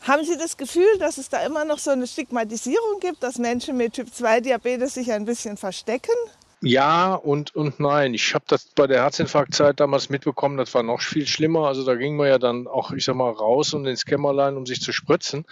Haben 0.01 0.23
Sie 0.23 0.37
das 0.37 0.57
Gefühl, 0.57 0.97
dass 0.99 1.17
es 1.17 1.29
da 1.29 1.45
immer 1.45 1.65
noch 1.65 1.79
so 1.79 1.91
eine 1.91 2.07
Stigmatisierung 2.07 2.99
gibt, 2.99 3.23
dass 3.23 3.39
Menschen 3.39 3.75
mit 3.77 3.93
Typ 3.93 4.13
2 4.13 4.41
Diabetes 4.41 4.93
sich 4.93 5.11
ein 5.11 5.25
bisschen 5.25 5.57
verstecken? 5.57 6.13
Ja 6.61 7.13
und, 7.13 7.55
und 7.55 7.79
nein. 7.79 8.15
Ich 8.15 8.33
habe 8.33 8.45
das 8.47 8.65
bei 8.73 8.87
der 8.87 9.03
Herzinfarktzeit 9.03 9.79
damals 9.79 10.09
mitbekommen, 10.09 10.57
das 10.57 10.73
war 10.73 10.81
noch 10.81 11.01
viel 11.01 11.27
schlimmer. 11.27 11.67
Also 11.67 11.85
da 11.85 11.93
ging 11.93 12.15
man 12.15 12.27
ja 12.27 12.39
dann 12.39 12.67
auch, 12.67 12.91
ich 12.91 13.05
sag 13.05 13.15
mal, 13.15 13.29
raus 13.29 13.75
und 13.75 13.85
ins 13.85 14.05
Kämmerlein, 14.05 14.57
um 14.57 14.65
sich 14.65 14.81
zu 14.81 14.91
spritzen. 14.91 15.45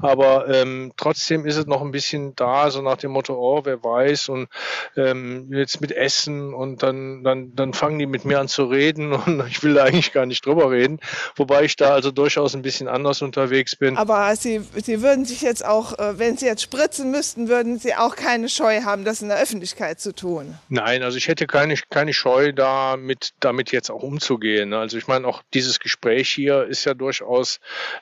Aber 0.00 0.48
ähm, 0.48 0.92
trotzdem 0.96 1.44
ist 1.44 1.56
es 1.56 1.66
noch 1.66 1.82
ein 1.82 1.90
bisschen 1.90 2.36
da, 2.36 2.70
so 2.70 2.82
nach 2.82 2.98
dem 2.98 3.10
Motto, 3.10 3.34
oh, 3.34 3.62
wer 3.64 3.82
weiß, 3.82 4.28
und 4.28 4.48
ähm, 4.96 5.52
jetzt 5.52 5.80
mit 5.80 5.90
Essen 5.90 6.54
und 6.54 6.84
dann, 6.84 7.24
dann, 7.24 7.56
dann 7.56 7.72
fangen 7.72 7.98
die 7.98 8.06
mit 8.06 8.24
mir 8.24 8.38
an 8.38 8.46
zu 8.46 8.66
reden 8.66 9.12
und 9.26 9.44
ich 9.48 9.64
will 9.64 9.74
da 9.74 9.82
eigentlich 9.82 10.12
gar 10.12 10.26
nicht 10.26 10.46
drüber 10.46 10.70
reden. 10.70 11.00
Wobei 11.34 11.64
ich 11.64 11.74
da 11.74 11.94
also 11.94 12.12
durchaus 12.12 12.54
ein 12.54 12.62
bisschen 12.62 12.86
anders 12.86 13.22
unterwegs 13.22 13.74
bin. 13.74 13.96
Aber 13.96 14.34
Sie, 14.36 14.60
Sie 14.76 15.02
würden 15.02 15.24
sich 15.24 15.42
jetzt 15.42 15.64
auch, 15.64 15.98
äh, 15.98 16.16
wenn 16.20 16.36
Sie 16.36 16.46
jetzt 16.46 16.62
spritzen 16.62 17.10
müssten, 17.10 17.48
würden 17.48 17.80
Sie 17.80 17.96
auch 17.96 18.14
keine 18.14 18.48
Scheu 18.48 18.82
haben, 18.82 19.04
das 19.04 19.20
in 19.20 19.28
der 19.28 19.38
Öffentlichkeit 19.40 19.98
zu 19.98 20.14
tun 20.14 20.43
tun? 20.44 20.58
Nein, 20.68 21.02
also 21.02 21.16
ich 21.16 21.28
hätte 21.28 21.46
keine, 21.46 21.74
keine 21.90 22.12
Scheu, 22.12 22.52
damit, 22.52 23.32
damit 23.40 23.72
jetzt 23.72 23.90
auch 23.90 24.02
umzugehen. 24.02 24.72
Also 24.72 24.98
ich 24.98 25.06
meine, 25.06 25.26
auch 25.26 25.42
dieses 25.52 25.80
Gespräch 25.80 26.28
hier 26.28 26.64
ist 26.64 26.84
ja 26.84 26.94
durchaus 26.94 27.60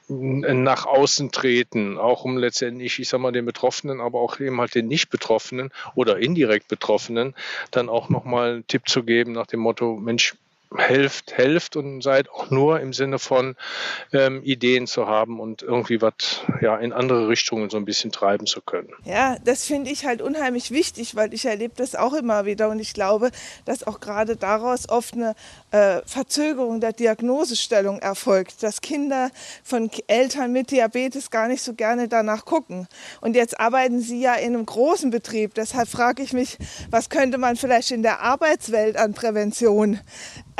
nach 0.09 0.87
außen 0.87 1.31
treten, 1.33 1.99
auch 1.99 2.25
um 2.25 2.37
letztendlich, 2.37 2.99
ich 2.99 3.09
sag 3.09 3.21
mal, 3.21 3.33
den 3.33 3.47
Betroffenen, 3.47 4.01
aber 4.01 4.21
auch 4.21 4.41
eben 4.41 4.61
halt 4.61 4.75
den 4.75 4.89
Nicht-Betroffenen 4.89 5.71
oder 5.95 6.19
indirekt 6.19 6.69
Betroffenen 6.69 7.35
dann 7.71 7.89
auch 7.89 8.09
nochmal 8.09 8.53
einen 8.53 8.67
Tipp 8.67 8.89
zu 8.89 9.03
geben 9.03 9.33
nach 9.33 9.47
dem 9.47 9.61
Motto, 9.61 9.97
Mensch, 9.97 10.35
helft, 10.77 11.37
helft 11.37 11.77
und 11.77 12.03
seid 12.03 12.31
auch 12.31 12.51
nur 12.51 12.81
im 12.81 12.93
Sinne 12.93 13.19
von 13.19 13.57
ähm, 14.13 14.43
Ideen 14.43 14.87
zu 14.87 15.07
haben 15.07 15.41
und 15.41 15.63
irgendwie 15.63 16.01
was 16.01 16.13
ja, 16.61 16.77
in 16.77 16.93
andere 16.93 17.29
Richtungen 17.29 17.71
so 17.71 17.77
ein 17.77 17.85
bisschen 17.85 18.13
treiben 18.13 18.47
zu 18.47 18.61
können. 18.61 18.91
Ja, 19.05 19.37
das 19.45 19.65
finde 19.65 19.91
ich 19.91 20.05
halt 20.05 20.23
unheimlich 20.23 20.71
wichtig, 20.71 21.17
weil 21.17 21.35
ich 21.35 21.45
erlebe 21.45 21.75
das 21.77 21.95
auch 21.95 22.13
immer 22.15 22.45
wieder 22.45 22.69
und 22.69 22.79
ich 22.79 22.95
glaube, 22.95 23.31
dass 23.65 23.87
auch 23.87 24.01
gerade 24.01 24.37
daraus 24.37 24.89
oft 24.89 25.15
eine 25.15 25.35
äh, 25.71 26.01
Verzögerung 26.07 26.81
der 26.81 26.93
Diagnosestellung 26.93 27.99
erfolgt, 27.99 28.63
dass 28.63 28.81
Kinder 28.81 29.31
von 29.63 29.91
Eltern 30.07 30.53
mit 30.53 30.71
Diabetes 30.71 31.31
gar 31.31 31.49
nicht 31.49 31.63
so 31.63 31.75
gerne 31.75 32.09
danach 32.09 32.45
gucken. 32.45 32.89
Und 33.21 33.37
jetzt 33.37 33.59
arbeiten 33.59 34.01
Sie 34.01 34.21
ja 34.21 34.35
in 34.35 34.55
einem 34.55 34.67
großen 34.67 35.11
Betrieb, 35.11 35.55
deshalb 35.55 35.89
frage 35.89 36.23
ich 36.23 36.33
mich, 36.33 36.59
was 36.91 37.09
könnte 37.09 37.39
man 37.39 37.57
vielleicht 37.57 37.91
in 37.91 38.03
der 38.03 38.21
Arbeitswelt 38.21 38.97
an 38.97 39.15
Prävention 39.15 40.01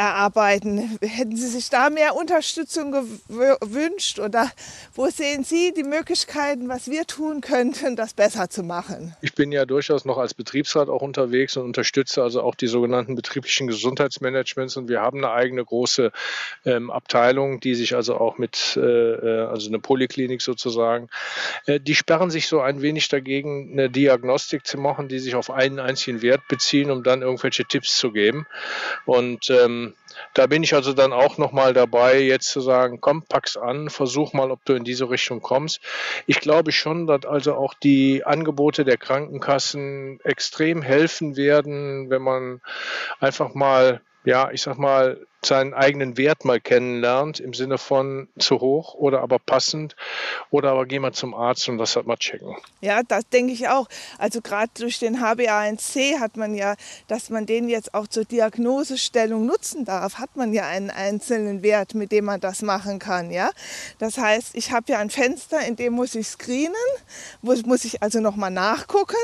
erarbeiten. 0.03 0.99
Hätten 1.01 1.37
Sie 1.37 1.47
sich 1.47 1.71
da 1.71 1.89
mehr 1.89 2.17
Unterstützung 2.17 2.91
gewünscht 2.91 4.19
oder 4.19 4.51
wo 4.95 5.07
sehen 5.09 5.45
Sie 5.45 5.73
die 5.73 5.85
Möglichkeiten, 5.85 6.69
was 6.69 6.91
wir 6.91 7.07
tun 7.07 7.41
könnten, 7.41 7.95
das 7.95 8.13
besser 8.13 8.51
zu 8.51 8.65
machen? 8.65 9.15
Ich 9.21 9.35
bin 9.35 9.53
ja 9.53 9.65
durchaus 9.65 10.05
noch 10.05 10.19
als 10.19 10.35
Betriebsrat 10.35 10.89
auch 10.89 11.03
unterwegs 11.03 11.57
und 11.57 11.65
unterstütze 11.65 12.23
also 12.23 12.43
auch 12.43 12.57
die 12.57 12.67
sogenannten 12.67 13.15
betrieblichen 13.15 13.69
Gesundheitsmanagements 13.69 14.77
und 14.77 14.89
wir 14.89 15.01
haben 15.01 15.19
eine 15.19 15.33
eigene 15.33 15.65
große 15.65 16.11
ähm, 16.65 16.91
Abteilung, 16.91 17.61
die 17.61 17.75
sich 17.77 17.95
also 17.95 18.17
auch 18.17 18.39
mit, 18.39 18.77
äh, 18.77 18.81
äh 18.81 19.47
also 19.47 19.69
eine 19.69 19.79
Poliklinik 19.79 20.43
sozusagen, 20.43 21.09
äh, 21.67 21.79
die 21.79 21.95
sperren 21.95 22.31
sich 22.31 22.49
so 22.49 22.61
ein 22.61 22.83
wenig 22.83 23.09
dagegen, 23.09 23.73
eine 23.73 23.89
Diagnostik 23.89 24.67
zu 24.67 24.79
machen, 24.79 25.09
die 25.09 25.21
sich 25.21 25.37
auf 25.37 25.51
einen 25.51 25.79
einzigen 25.79 26.23
Wert 26.23 26.49
beziehen, 26.49 26.91
um 26.91 27.03
dann 27.05 27.23
irgendwelche 27.23 27.65
Tipps 27.65 27.97
zu 27.99 28.11
geben. 28.11 28.47
Und 29.07 29.51
ähm, 29.51 29.92
da 30.35 30.47
bin 30.47 30.63
ich 30.63 30.75
also 30.75 30.93
dann 30.93 31.13
auch 31.13 31.39
nochmal 31.39 31.73
dabei, 31.73 32.21
jetzt 32.21 32.49
zu 32.49 32.61
sagen, 32.61 33.01
komm, 33.01 33.23
pack's 33.23 33.57
an, 33.57 33.91
versuch 33.91 34.33
mal, 34.33 34.51
ob 34.51 34.65
du 34.65 34.75
in 34.75 34.85
diese 34.85 35.11
Richtung 35.11 35.41
kommst. 35.41 35.81
Ich 36.27 36.41
glaube 36.41 36.73
schon, 36.73 37.07
dass 37.07 37.25
also 37.25 37.55
auch 37.55 37.75
die 37.75 38.25
Angebote 38.25 38.85
der 38.85 38.97
Krankenkassen 38.97 40.21
extrem 40.25 40.83
helfen 40.83 41.37
werden, 41.37 42.11
wenn 42.11 42.23
man 42.23 42.61
einfach 43.21 43.55
mal 43.55 44.01
ja, 44.25 44.51
ich 44.53 44.63
sag 44.63 44.79
mal, 44.79 45.27
seinen 45.45 45.75
eigenen 45.75 46.17
Wert 46.17 46.45
mal 46.45 46.61
kennenlernt, 46.61 47.41
im 47.41 47.53
Sinne 47.53 47.79
von 47.79 48.29
zu 48.39 48.61
hoch 48.61 48.95
oder 48.95 49.21
aber 49.21 49.39
passend 49.39 49.97
oder 50.51 50.71
aber 50.71 50.87
geh 50.87 50.99
mal 50.99 51.13
zum 51.13 51.35
Arzt 51.35 51.69
und 51.69 51.79
das 51.79 51.97
halt 51.97 52.07
mal 52.07 52.17
checken. 52.17 52.55
Ja, 52.81 53.03
das 53.03 53.29
denke 53.29 53.53
ich 53.53 53.69
auch. 53.69 53.89
Also 54.19 54.41
gerade 54.41 54.71
durch 54.79 54.99
den 54.99 55.19
HbA1c 55.19 56.21
hat 56.21 56.37
man 56.37 56.55
ja, 56.55 56.77
dass 57.09 57.31
man 57.31 57.47
den 57.47 57.69
jetzt 57.69 57.95
auch 57.95 58.07
zur 58.07 58.25
Diagnosestellung 58.25 59.45
nutzen 59.45 59.85
darf, 59.85 60.19
hat 60.19 60.37
man 60.37 60.53
ja 60.53 60.67
einen 60.67 60.91
einzelnen 60.91 61.63
Wert, 61.63 61.95
mit 61.95 62.13
dem 62.13 62.27
man 62.27 62.41
das 62.41 62.63
machen 62.63 62.99
kann. 62.99 63.31
Ja? 63.31 63.51
Das 63.99 64.19
heißt, 64.19 64.55
ich 64.55 64.71
habe 64.73 64.93
ja 64.93 64.99
ein 64.99 65.11
Fenster, 65.11 65.61
in 65.67 65.77
dem 65.77 65.95
muss 65.95 66.15
ich 66.15 66.29
screenen, 66.29 66.75
muss 67.41 67.85
ich 67.85 68.03
also 68.03 68.21
nochmal 68.21 68.51
nachgucken, 68.51 69.17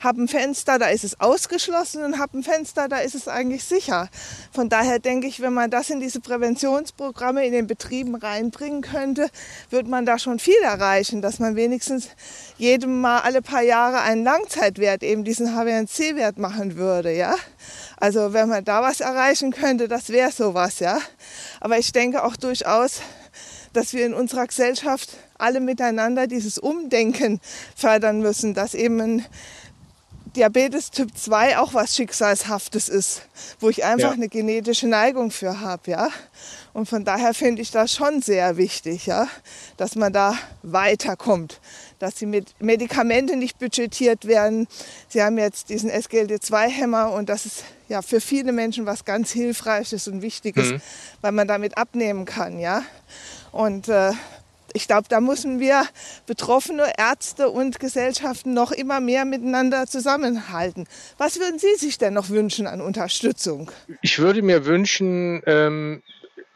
habe 0.00 0.22
ein 0.22 0.28
Fenster, 0.28 0.78
da 0.78 0.86
ist 0.86 1.04
es 1.04 1.20
ausgeschlossen 1.20 2.04
und 2.04 2.18
habe 2.18 2.38
ein 2.38 2.42
Fenster, 2.42 2.88
da 2.88 2.98
ist 2.98 3.14
es 3.14 3.28
eigentlich 3.28 3.64
sicher. 3.64 4.08
Von 4.52 4.68
daher 4.68 4.98
denke 4.98 5.26
ich, 5.26 5.40
wenn 5.40 5.52
man 5.52 5.63
man 5.64 5.70
das 5.70 5.88
in 5.88 5.98
diese 5.98 6.20
Präventionsprogramme 6.20 7.46
in 7.46 7.52
den 7.52 7.66
Betrieben 7.66 8.16
reinbringen 8.16 8.82
könnte, 8.82 9.30
wird 9.70 9.88
man 9.88 10.04
da 10.04 10.18
schon 10.18 10.38
viel 10.38 10.60
erreichen, 10.62 11.22
dass 11.22 11.38
man 11.38 11.56
wenigstens 11.56 12.10
jedem 12.58 13.00
mal 13.00 13.20
alle 13.20 13.40
paar 13.40 13.62
Jahre 13.62 14.02
einen 14.02 14.24
Langzeitwert, 14.24 15.02
eben 15.02 15.24
diesen 15.24 15.56
HbA1c-Wert 15.56 16.36
machen 16.36 16.76
würde, 16.76 17.16
ja. 17.16 17.34
Also 17.96 18.34
wenn 18.34 18.50
man 18.50 18.62
da 18.62 18.82
was 18.82 19.00
erreichen 19.00 19.52
könnte, 19.52 19.88
das 19.88 20.10
wäre 20.10 20.32
sowas, 20.32 20.80
ja. 20.80 20.98
Aber 21.60 21.78
ich 21.78 21.92
denke 21.92 22.24
auch 22.24 22.36
durchaus, 22.36 23.00
dass 23.72 23.94
wir 23.94 24.04
in 24.04 24.12
unserer 24.12 24.46
Gesellschaft 24.46 25.16
alle 25.38 25.60
miteinander 25.60 26.26
dieses 26.26 26.58
Umdenken 26.58 27.40
fördern 27.74 28.20
müssen, 28.20 28.52
dass 28.52 28.74
eben 28.74 29.00
ein 29.00 29.26
Diabetes 30.36 30.90
Typ 30.90 31.16
2 31.16 31.58
auch 31.58 31.74
was 31.74 31.94
Schicksalshaftes 31.94 32.88
ist, 32.88 33.22
wo 33.60 33.70
ich 33.70 33.84
einfach 33.84 34.08
ja. 34.08 34.14
eine 34.14 34.28
genetische 34.28 34.88
Neigung 34.88 35.30
für 35.30 35.60
habe, 35.60 35.90
ja. 35.90 36.08
Und 36.72 36.88
von 36.88 37.04
daher 37.04 37.34
finde 37.34 37.62
ich 37.62 37.70
das 37.70 37.94
schon 37.94 38.20
sehr 38.20 38.56
wichtig, 38.56 39.06
ja, 39.06 39.28
dass 39.76 39.94
man 39.94 40.12
da 40.12 40.36
weiterkommt, 40.62 41.60
dass 42.00 42.16
die 42.16 42.26
Medikamente 42.58 43.36
nicht 43.36 43.60
budgetiert 43.60 44.24
werden. 44.24 44.66
Sie 45.08 45.22
haben 45.22 45.38
jetzt 45.38 45.68
diesen 45.68 45.90
SGLT2-Hämmer 45.90 47.12
und 47.12 47.28
das 47.28 47.46
ist 47.46 47.64
ja 47.88 48.02
für 48.02 48.20
viele 48.20 48.50
Menschen 48.50 48.86
was 48.86 49.04
ganz 49.04 49.30
Hilfreiches 49.30 50.08
und 50.08 50.20
Wichtiges, 50.20 50.72
mhm. 50.72 50.80
weil 51.20 51.32
man 51.32 51.46
damit 51.46 51.78
abnehmen 51.78 52.24
kann, 52.24 52.58
ja. 52.58 52.82
Und 53.52 53.88
äh, 53.88 54.10
ich 54.74 54.88
glaube, 54.88 55.06
da 55.08 55.20
müssen 55.20 55.60
wir 55.60 55.86
Betroffene, 56.26 56.92
Ärzte 56.98 57.48
und 57.48 57.80
Gesellschaften 57.80 58.52
noch 58.52 58.72
immer 58.72 59.00
mehr 59.00 59.24
miteinander 59.24 59.86
zusammenhalten. 59.86 60.86
Was 61.16 61.38
würden 61.38 61.58
Sie 61.58 61.74
sich 61.76 61.96
denn 61.96 62.12
noch 62.12 62.28
wünschen 62.28 62.66
an 62.66 62.80
Unterstützung? 62.80 63.70
Ich 64.02 64.18
würde 64.18 64.42
mir 64.42 64.66
wünschen, 64.66 65.42
ähm, 65.46 66.02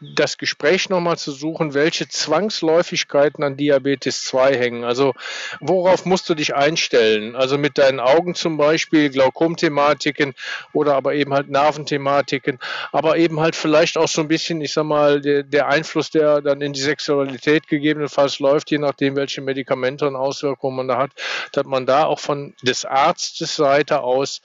das 0.01 0.37
Gespräch 0.37 0.89
nochmal 0.89 1.17
zu 1.17 1.31
suchen, 1.31 1.73
welche 1.73 2.07
Zwangsläufigkeiten 2.07 3.43
an 3.43 3.57
Diabetes 3.57 4.23
2 4.23 4.57
hängen. 4.57 4.83
Also 4.85 5.13
worauf 5.59 6.05
musst 6.05 6.29
du 6.29 6.35
dich 6.35 6.55
einstellen? 6.55 7.35
Also 7.35 7.57
mit 7.57 7.77
deinen 7.77 7.99
Augen 7.99 8.33
zum 8.33 8.57
Beispiel, 8.57 9.09
Glaukomthematiken 9.09 10.33
oder 10.71 10.95
aber 10.95 11.15
eben 11.15 11.33
halt 11.33 11.49
Nerventhematiken, 11.49 12.59
aber 12.91 13.17
eben 13.17 13.41
halt 13.41 13.55
vielleicht 13.55 13.97
auch 13.97 14.07
so 14.07 14.21
ein 14.21 14.29
bisschen, 14.29 14.61
ich 14.61 14.71
sag 14.73 14.85
mal, 14.85 15.19
der, 15.21 15.43
der 15.43 15.67
Einfluss, 15.67 16.09
der 16.09 16.41
dann 16.41 16.61
in 16.61 16.73
die 16.73 16.81
Sexualität 16.81 17.67
gegebenenfalls 17.67 18.39
läuft, 18.39 18.71
je 18.71 18.77
nachdem, 18.77 19.17
welche 19.17 19.41
Medikamente 19.41 20.07
und 20.07 20.15
Auswirkungen 20.15 20.77
man 20.77 20.87
da 20.87 20.97
hat, 20.97 21.11
dass 21.51 21.65
man 21.65 21.85
da 21.85 22.05
auch 22.05 22.19
von 22.19 22.53
des 22.61 22.85
Arztes 22.85 23.55
Seite 23.55 24.01
aus, 24.01 24.41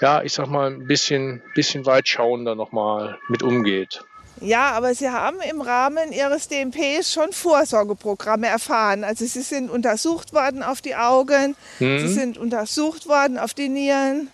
ja, 0.00 0.22
ich 0.22 0.32
sag 0.32 0.46
mal, 0.46 0.70
ein 0.70 0.86
bisschen, 0.86 1.42
bisschen 1.54 1.86
weit 1.86 2.08
schauender 2.08 2.54
nochmal 2.54 3.18
mit 3.28 3.42
umgeht. 3.42 4.04
Ja, 4.42 4.72
aber 4.72 4.94
Sie 4.94 5.08
haben 5.08 5.40
im 5.48 5.60
Rahmen 5.60 6.12
Ihres 6.12 6.48
DMPs 6.48 7.12
schon 7.12 7.32
Vorsorgeprogramme 7.32 8.48
erfahren. 8.48 9.04
Also 9.04 9.24
Sie 9.24 9.42
sind 9.42 9.70
untersucht 9.70 10.32
worden 10.32 10.62
auf 10.62 10.80
die 10.80 10.96
Augen, 10.96 11.54
mhm. 11.78 12.00
Sie 12.00 12.12
sind 12.12 12.38
untersucht 12.38 13.06
worden 13.06 13.38
auf 13.38 13.54
die 13.54 13.68
Nieren. 13.68 14.30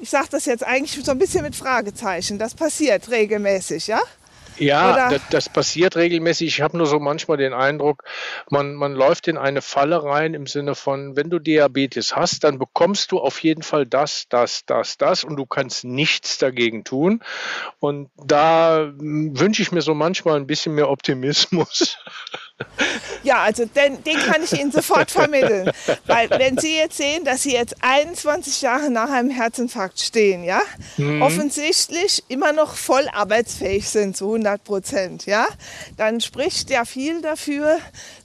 Ich 0.00 0.10
sage 0.10 0.28
das 0.32 0.46
jetzt 0.46 0.64
eigentlich 0.64 1.04
so 1.04 1.12
ein 1.12 1.18
bisschen 1.18 1.42
mit 1.42 1.54
Fragezeichen. 1.54 2.38
Das 2.38 2.54
passiert 2.54 3.08
regelmäßig, 3.10 3.86
ja? 3.86 4.00
Ja, 4.58 5.10
das, 5.10 5.22
das, 5.30 5.48
passiert 5.48 5.96
regelmäßig. 5.96 6.48
Ich 6.48 6.60
habe 6.60 6.76
nur 6.76 6.86
so 6.86 6.98
manchmal 6.98 7.36
den 7.36 7.52
Eindruck, 7.52 8.04
man, 8.50 8.74
man 8.74 8.92
läuft 8.92 9.28
in 9.28 9.36
eine 9.36 9.62
Falle 9.62 10.02
rein 10.02 10.34
im 10.34 10.46
Sinne 10.46 10.74
von, 10.74 11.16
wenn 11.16 11.30
du 11.30 11.38
Diabetes 11.38 12.14
hast, 12.16 12.44
dann 12.44 12.58
bekommst 12.58 13.12
du 13.12 13.18
auf 13.18 13.42
jeden 13.42 13.62
Fall 13.62 13.86
das, 13.86 14.26
das, 14.28 14.64
das, 14.66 14.98
das 14.98 15.24
und 15.24 15.36
du 15.36 15.46
kannst 15.46 15.84
nichts 15.84 16.38
dagegen 16.38 16.84
tun. 16.84 17.22
Und 17.80 18.10
da 18.16 18.92
hm, 18.96 19.38
wünsche 19.38 19.62
ich 19.62 19.72
mir 19.72 19.82
so 19.82 19.94
manchmal 19.94 20.36
ein 20.36 20.46
bisschen 20.46 20.74
mehr 20.74 20.90
Optimismus. 20.90 21.98
Ja, 23.22 23.42
also 23.42 23.64
den, 23.64 24.02
den 24.02 24.16
kann 24.18 24.42
ich 24.42 24.52
Ihnen 24.52 24.72
sofort 24.72 25.10
vermitteln. 25.10 25.70
Weil 26.06 26.30
wenn 26.30 26.58
Sie 26.58 26.76
jetzt 26.76 26.96
sehen, 26.96 27.24
dass 27.24 27.42
Sie 27.42 27.52
jetzt 27.52 27.76
21 27.80 28.62
Jahre 28.62 28.90
nach 28.90 29.10
einem 29.10 29.30
Herzinfarkt 29.30 30.00
stehen, 30.00 30.44
ja, 30.44 30.60
mhm. 30.96 31.22
offensichtlich 31.22 32.24
immer 32.28 32.52
noch 32.52 32.76
voll 32.76 33.08
arbeitsfähig 33.12 33.88
sind 33.88 34.16
zu 34.16 34.28
100 34.46 34.64
Prozent, 34.64 35.26
ja, 35.26 35.46
dann 35.96 36.20
spricht 36.20 36.70
ja 36.70 36.84
viel 36.84 37.22
dafür, 37.22 37.78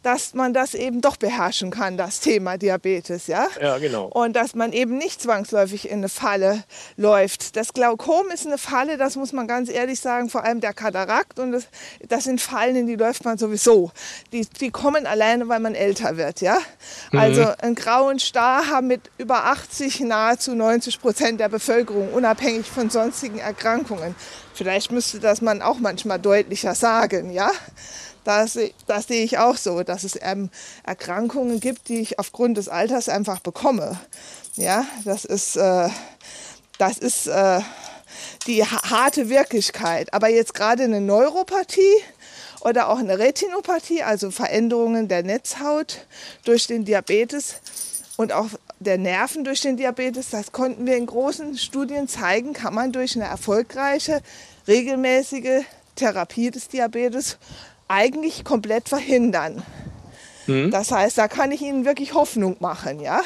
dass 0.07 0.33
man 0.33 0.53
das 0.53 0.73
eben 0.73 1.01
doch 1.01 1.17
beherrschen 1.17 1.69
kann, 1.69 1.97
das 1.97 2.21
Thema 2.21 2.57
Diabetes, 2.57 3.27
ja. 3.27 3.47
Ja, 3.61 3.77
genau. 3.77 4.05
Und 4.05 4.37
dass 4.37 4.55
man 4.55 4.71
eben 4.71 4.97
nicht 4.97 5.21
zwangsläufig 5.21 5.89
in 5.89 5.97
eine 5.97 6.09
Falle 6.09 6.63
läuft. 6.95 7.57
Das 7.57 7.73
Glaukom 7.73 8.29
ist 8.33 8.47
eine 8.47 8.57
Falle, 8.57 8.97
das 8.97 9.17
muss 9.17 9.33
man 9.33 9.47
ganz 9.47 9.69
ehrlich 9.69 9.99
sagen, 9.99 10.29
vor 10.29 10.43
allem 10.43 10.61
der 10.61 10.73
Katarakt 10.73 11.39
und 11.39 11.51
das, 11.51 11.67
das 12.07 12.23
sind 12.23 12.39
Fallen, 12.39 12.75
in 12.75 12.87
die 12.87 12.95
läuft 12.95 13.25
man 13.25 13.37
sowieso 13.37 13.91
die, 14.31 14.45
die 14.45 14.71
kommen 14.71 15.05
alleine, 15.05 15.47
weil 15.47 15.59
man 15.59 15.75
älter 15.75 16.17
wird. 16.17 16.41
Ja? 16.41 16.57
Mhm. 17.11 17.19
Also 17.19 17.43
einen 17.59 17.75
grauen 17.75 18.19
Star 18.19 18.67
haben 18.67 18.87
mit 18.87 19.01
über 19.17 19.45
80, 19.45 20.01
nahezu 20.01 20.55
90 20.55 21.01
Prozent 21.01 21.39
der 21.39 21.49
Bevölkerung, 21.49 22.13
unabhängig 22.13 22.67
von 22.67 22.89
sonstigen 22.89 23.39
Erkrankungen. 23.39 24.15
Vielleicht 24.53 24.91
müsste 24.91 25.19
das 25.19 25.41
man 25.41 25.61
auch 25.61 25.79
manchmal 25.79 26.19
deutlicher 26.19 26.75
sagen. 26.75 27.31
Ja? 27.31 27.51
Das, 28.27 28.59
das 28.87 29.07
sehe 29.07 29.23
ich 29.23 29.37
auch 29.37 29.55
so, 29.55 29.83
dass 29.83 30.03
es 30.03 30.19
ähm, 30.21 30.49
Erkrankungen 30.83 31.61
gibt, 31.61 31.87
die 31.87 32.01
ich 32.01 32.19
aufgrund 32.19 32.57
des 32.57 32.67
Alters 32.67 33.07
einfach 33.07 33.39
bekomme. 33.39 33.97
Ja, 34.57 34.85
das 35.05 35.23
ist, 35.23 35.55
äh, 35.55 35.87
das 36.77 36.97
ist 36.97 37.27
äh, 37.27 37.61
die 38.45 38.65
harte 38.65 39.29
Wirklichkeit. 39.29 40.13
Aber 40.13 40.27
jetzt 40.27 40.53
gerade 40.53 40.83
eine 40.83 40.99
Neuropathie, 40.99 42.03
oder 42.61 42.89
auch 42.89 42.97
eine 42.97 43.17
Retinopathie, 43.17 44.03
also 44.03 44.29
Veränderungen 44.29 45.07
der 45.07 45.23
Netzhaut 45.23 46.05
durch 46.43 46.67
den 46.67 46.83
Diabetes 46.83 47.61
und 48.17 48.33
auch 48.33 48.49
der 48.79 48.97
Nerven 48.97 49.45
durch 49.45 49.61
den 49.61 49.77
Diabetes. 49.77 50.31
Das 50.31 50.51
konnten 50.51 50.85
wir 50.85 50.97
in 50.97 51.05
großen 51.05 51.57
Studien 51.57 52.09
zeigen, 52.09 52.51
kann 52.51 52.73
man 52.73 52.91
durch 52.91 53.15
eine 53.15 53.25
erfolgreiche, 53.25 54.21
regelmäßige 54.67 55.63
Therapie 55.95 56.51
des 56.51 56.67
Diabetes 56.67 57.37
eigentlich 57.87 58.43
komplett 58.43 58.89
verhindern. 58.89 59.63
Mhm. 60.47 60.71
Das 60.71 60.91
heißt, 60.91 61.17
da 61.17 61.27
kann 61.27 61.51
ich 61.51 61.61
Ihnen 61.61 61.85
wirklich 61.85 62.13
Hoffnung 62.13 62.57
machen, 62.59 62.99
ja. 62.99 63.21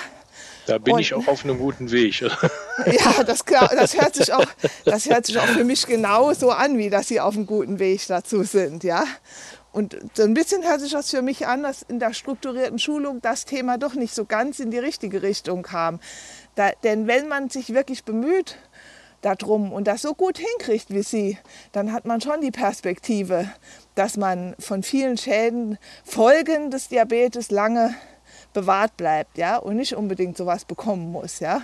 Da 0.68 0.78
bin 0.78 0.94
und, 0.94 1.00
ich 1.00 1.14
auch 1.14 1.28
auf 1.28 1.44
einem 1.44 1.58
guten 1.58 1.92
Weg. 1.92 2.22
ja, 2.22 3.24
das, 3.24 3.44
das, 3.44 4.00
hört 4.00 4.16
sich 4.16 4.32
auch, 4.32 4.46
das 4.86 5.10
hört 5.10 5.26
sich 5.26 5.40
auch 5.40 5.48
für 5.48 5.64
mich 5.64 5.88
genauso 5.88 6.52
an, 6.52 6.78
wie 6.78 6.90
dass 6.90 7.08
Sie 7.08 7.20
auf 7.20 7.36
einem 7.36 7.48
guten 7.48 7.80
Weg 7.80 8.06
dazu 8.08 8.44
sind. 8.44 8.84
Ja? 8.84 9.06
Und 9.72 9.98
so 10.14 10.24
ein 10.24 10.34
bisschen 10.34 10.64
hört 10.64 10.82
sich 10.82 10.92
das 10.92 11.10
für 11.10 11.22
mich 11.22 11.48
an, 11.48 11.64
dass 11.64 11.82
in 11.82 12.00
der 12.00 12.14
strukturierten 12.14 12.78
Schulung 12.78 13.22
das 13.22 13.46
Thema 13.46 13.78
doch 13.78 13.96
nicht 13.96 14.14
so 14.14 14.26
ganz 14.26 14.60
in 14.60 14.70
die 14.70 14.78
richtige 14.78 15.22
Richtung 15.22 15.64
kam. 15.64 16.00
Da, 16.56 16.72
denn 16.84 17.08
wenn 17.08 17.28
man 17.28 17.50
sich 17.50 17.74
wirklich 17.74 18.04
bemüht 18.04 18.58
darum 19.22 19.72
und 19.72 19.88
das 19.88 20.02
so 20.02 20.14
gut 20.14 20.38
hinkriegt 20.38 20.90
wie 20.90 21.04
Sie, 21.04 21.38
dann 21.72 21.94
hat 21.94 22.06
man 22.06 22.22
schon 22.22 22.42
die 22.42 22.52
Perspektive, 22.52 23.50
dass 23.96 24.18
man 24.18 24.56
von 24.60 24.84
vielen 24.84 25.18
Schäden, 25.18 25.78
Folgen 26.04 26.72
des 26.72 26.90
Diabetes 26.90 27.52
lange 27.52 27.96
bewahrt 28.54 28.98
bleibt, 28.98 29.38
ja, 29.38 29.58
und 29.58 29.78
nicht 29.78 29.96
unbedingt 29.96 30.38
sowas 30.38 30.66
bekommen 30.66 31.12
muss, 31.12 31.40
ja. 31.40 31.62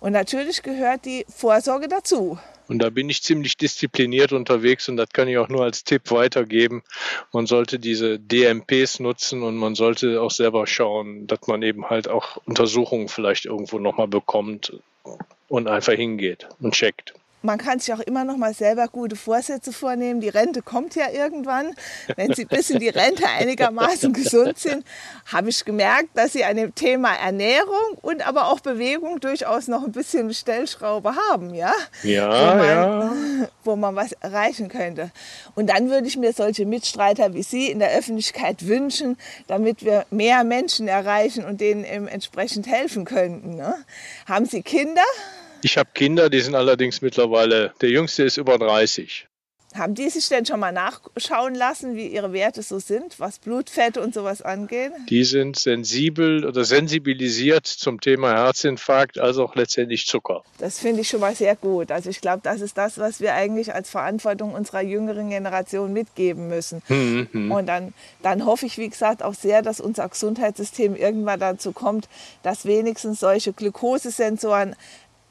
Und 0.00 0.12
natürlich 0.12 0.62
gehört 0.62 1.04
die 1.04 1.26
Vorsorge 1.28 1.88
dazu. 1.88 2.38
Und 2.68 2.78
da 2.78 2.90
bin 2.90 3.08
ich 3.08 3.22
ziemlich 3.24 3.56
diszipliniert 3.56 4.32
unterwegs 4.32 4.88
und 4.88 4.96
das 4.96 5.08
kann 5.08 5.26
ich 5.26 5.38
auch 5.38 5.48
nur 5.48 5.64
als 5.64 5.82
Tipp 5.82 6.12
weitergeben. 6.12 6.84
Man 7.32 7.46
sollte 7.46 7.80
diese 7.80 8.20
DMPs 8.20 9.00
nutzen 9.00 9.42
und 9.42 9.56
man 9.56 9.74
sollte 9.74 10.22
auch 10.22 10.30
selber 10.30 10.68
schauen, 10.68 11.26
dass 11.26 11.40
man 11.48 11.62
eben 11.62 11.90
halt 11.90 12.06
auch 12.06 12.36
Untersuchungen 12.44 13.08
vielleicht 13.08 13.46
irgendwo 13.46 13.80
nochmal 13.80 14.06
bekommt 14.06 14.72
und 15.50 15.68
einfach 15.68 15.92
hingeht 15.92 16.48
und 16.60 16.72
checkt 16.72 17.12
man 17.42 17.58
kann 17.58 17.78
sich 17.78 17.92
auch 17.94 18.00
immer 18.00 18.24
noch 18.24 18.36
mal 18.36 18.52
selber 18.52 18.88
gute 18.88 19.16
Vorsätze 19.16 19.72
vornehmen. 19.72 20.20
Die 20.20 20.28
Rente 20.28 20.62
kommt 20.62 20.94
ja 20.94 21.10
irgendwann. 21.10 21.74
Wenn 22.16 22.34
Sie 22.34 22.44
bis 22.44 22.70
in 22.70 22.80
die 22.80 22.88
Rente 22.88 23.24
einigermaßen 23.26 24.12
gesund 24.12 24.58
sind, 24.58 24.84
habe 25.26 25.48
ich 25.48 25.64
gemerkt, 25.64 26.10
dass 26.14 26.32
Sie 26.32 26.44
an 26.44 26.56
dem 26.56 26.74
Thema 26.74 27.14
Ernährung 27.14 27.96
und 28.02 28.26
aber 28.26 28.48
auch 28.48 28.60
Bewegung 28.60 29.20
durchaus 29.20 29.68
noch 29.68 29.84
ein 29.84 29.92
bisschen 29.92 30.32
Stellschraube 30.34 31.14
haben, 31.30 31.54
ja? 31.54 31.72
Ja, 32.02 32.28
wo 32.28 32.56
man, 32.56 32.68
ja. 32.68 33.12
Wo 33.64 33.76
man 33.76 33.96
was 33.96 34.12
erreichen 34.12 34.68
könnte. 34.68 35.10
Und 35.54 35.70
dann 35.70 35.88
würde 35.88 36.06
ich 36.06 36.16
mir 36.16 36.32
solche 36.32 36.66
Mitstreiter 36.66 37.32
wie 37.34 37.42
Sie 37.42 37.70
in 37.70 37.78
der 37.78 37.90
Öffentlichkeit 37.96 38.66
wünschen, 38.66 39.16
damit 39.46 39.84
wir 39.84 40.04
mehr 40.10 40.44
Menschen 40.44 40.88
erreichen 40.88 41.44
und 41.44 41.60
denen 41.60 41.84
entsprechend 41.84 42.66
helfen 42.66 43.04
könnten. 43.04 43.56
Ne? 43.56 43.74
Haben 44.26 44.44
Sie 44.44 44.62
Kinder? 44.62 45.02
Ich 45.62 45.76
habe 45.76 45.90
Kinder, 45.92 46.30
die 46.30 46.40
sind 46.40 46.54
allerdings 46.54 47.02
mittlerweile, 47.02 47.72
der 47.80 47.90
jüngste 47.90 48.24
ist 48.24 48.38
über 48.38 48.58
30. 48.58 49.26
Haben 49.74 49.94
die 49.94 50.10
sich 50.10 50.28
denn 50.28 50.44
schon 50.44 50.58
mal 50.58 50.72
nachschauen 50.72 51.54
lassen, 51.54 51.94
wie 51.94 52.08
ihre 52.08 52.32
Werte 52.32 52.60
so 52.60 52.80
sind, 52.80 53.20
was 53.20 53.38
Blutfett 53.38 53.98
und 53.98 54.12
sowas 54.12 54.42
angeht? 54.42 54.90
Die 55.08 55.22
sind 55.22 55.56
sensibel 55.56 56.44
oder 56.44 56.64
sensibilisiert 56.64 57.66
zum 57.66 58.00
Thema 58.00 58.32
Herzinfarkt, 58.32 59.20
als 59.20 59.38
auch 59.38 59.54
letztendlich 59.54 60.06
Zucker. 60.06 60.42
Das 60.58 60.80
finde 60.80 61.02
ich 61.02 61.08
schon 61.08 61.20
mal 61.20 61.36
sehr 61.36 61.54
gut. 61.54 61.92
Also 61.92 62.10
ich 62.10 62.20
glaube, 62.20 62.40
das 62.42 62.62
ist 62.62 62.78
das, 62.78 62.98
was 62.98 63.20
wir 63.20 63.34
eigentlich 63.34 63.72
als 63.72 63.90
Verantwortung 63.90 64.54
unserer 64.54 64.80
jüngeren 64.80 65.30
Generation 65.30 65.92
mitgeben 65.92 66.48
müssen. 66.48 66.82
Mhm. 66.88 67.52
Und 67.52 67.66
dann, 67.66 67.94
dann 68.22 68.46
hoffe 68.46 68.66
ich, 68.66 68.76
wie 68.76 68.88
gesagt, 68.88 69.22
auch 69.22 69.34
sehr, 69.34 69.62
dass 69.62 69.80
unser 69.80 70.08
Gesundheitssystem 70.08 70.96
irgendwann 70.96 71.38
dazu 71.38 71.70
kommt, 71.70 72.08
dass 72.42 72.64
wenigstens 72.64 73.20
solche 73.20 73.52
Glukosesensoren 73.52 74.74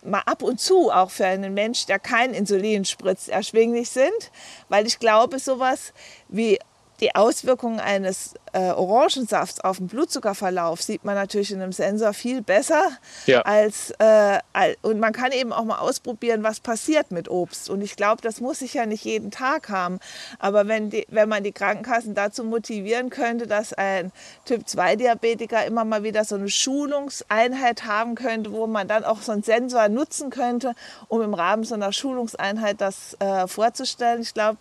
mal 0.03 0.21
ab 0.25 0.43
und 0.43 0.59
zu 0.59 0.91
auch 0.91 1.09
für 1.12 1.25
einen 1.25 1.53
Mensch, 1.53 1.85
der 1.85 1.99
kein 1.99 2.33
Insulin 2.33 2.85
spritzt, 2.85 3.29
erschwinglich 3.29 3.89
sind, 3.89 4.31
weil 4.69 4.88
ich 4.88 4.99
glaube, 4.99 5.39
sowas 5.39 5.93
wie 6.27 6.59
die 7.01 7.15
Auswirkungen 7.15 7.79
eines 7.79 8.33
äh, 8.53 8.71
Orangensafts 8.71 9.62
auf 9.62 9.77
den 9.77 9.88
Blutzuckerverlauf 9.88 10.81
sieht 10.81 11.05
man 11.05 11.15
natürlich 11.15 11.51
in 11.51 11.62
einem 11.62 11.71
Sensor 11.71 12.13
viel 12.13 12.41
besser 12.41 12.83
ja. 13.25 13.41
als 13.41 13.91
äh, 13.99 14.39
und 14.81 14.99
man 14.99 15.13
kann 15.13 15.31
eben 15.31 15.53
auch 15.53 15.63
mal 15.63 15.77
ausprobieren, 15.77 16.43
was 16.43 16.59
passiert 16.59 17.12
mit 17.12 17.29
Obst. 17.29 17.69
Und 17.69 17.81
ich 17.81 17.95
glaube, 17.95 18.21
das 18.21 18.41
muss 18.41 18.62
ich 18.62 18.73
ja 18.73 18.85
nicht 18.85 19.05
jeden 19.05 19.31
Tag 19.31 19.69
haben. 19.69 19.99
Aber 20.39 20.67
wenn, 20.67 20.89
die, 20.89 21.05
wenn 21.09 21.29
man 21.29 21.43
die 21.43 21.51
Krankenkassen 21.51 22.15
dazu 22.15 22.43
motivieren 22.43 23.09
könnte, 23.09 23.47
dass 23.47 23.73
ein 23.73 24.12
Typ-2-Diabetiker 24.45 25.65
immer 25.65 25.85
mal 25.85 26.03
wieder 26.03 26.25
so 26.25 26.35
eine 26.35 26.49
Schulungseinheit 26.49 27.85
haben 27.85 28.15
könnte, 28.15 28.51
wo 28.51 28.67
man 28.67 28.88
dann 28.88 29.03
auch 29.03 29.21
so 29.21 29.31
einen 29.31 29.43
Sensor 29.43 29.89
nutzen 29.89 30.29
könnte, 30.29 30.73
um 31.07 31.21
im 31.21 31.33
Rahmen 31.33 31.63
so 31.63 31.75
einer 31.75 31.93
Schulungseinheit 31.93 32.81
das 32.81 33.15
äh, 33.19 33.47
vorzustellen. 33.47 34.21
Ich 34.21 34.33
glaube, 34.33 34.57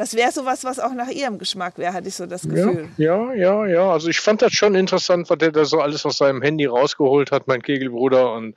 das 0.00 0.14
wäre 0.14 0.32
sowas, 0.32 0.64
was 0.64 0.78
auch 0.78 0.94
nach 0.94 1.08
Ihrem 1.08 1.38
Geschmack 1.38 1.76
wäre, 1.76 1.92
hatte 1.92 2.08
ich 2.08 2.14
so 2.14 2.24
das 2.24 2.48
Gefühl. 2.48 2.88
Ja, 2.96 3.34
ja, 3.34 3.66
ja. 3.66 3.92
Also 3.92 4.08
ich 4.08 4.18
fand 4.18 4.40
das 4.40 4.54
schon 4.54 4.74
interessant, 4.74 5.28
was 5.28 5.36
der 5.36 5.52
da 5.52 5.66
so 5.66 5.78
alles 5.78 6.06
aus 6.06 6.16
seinem 6.16 6.40
Handy 6.40 6.64
rausgeholt 6.64 7.30
hat, 7.30 7.46
mein 7.46 7.60
Kegelbruder. 7.60 8.32
Und 8.32 8.54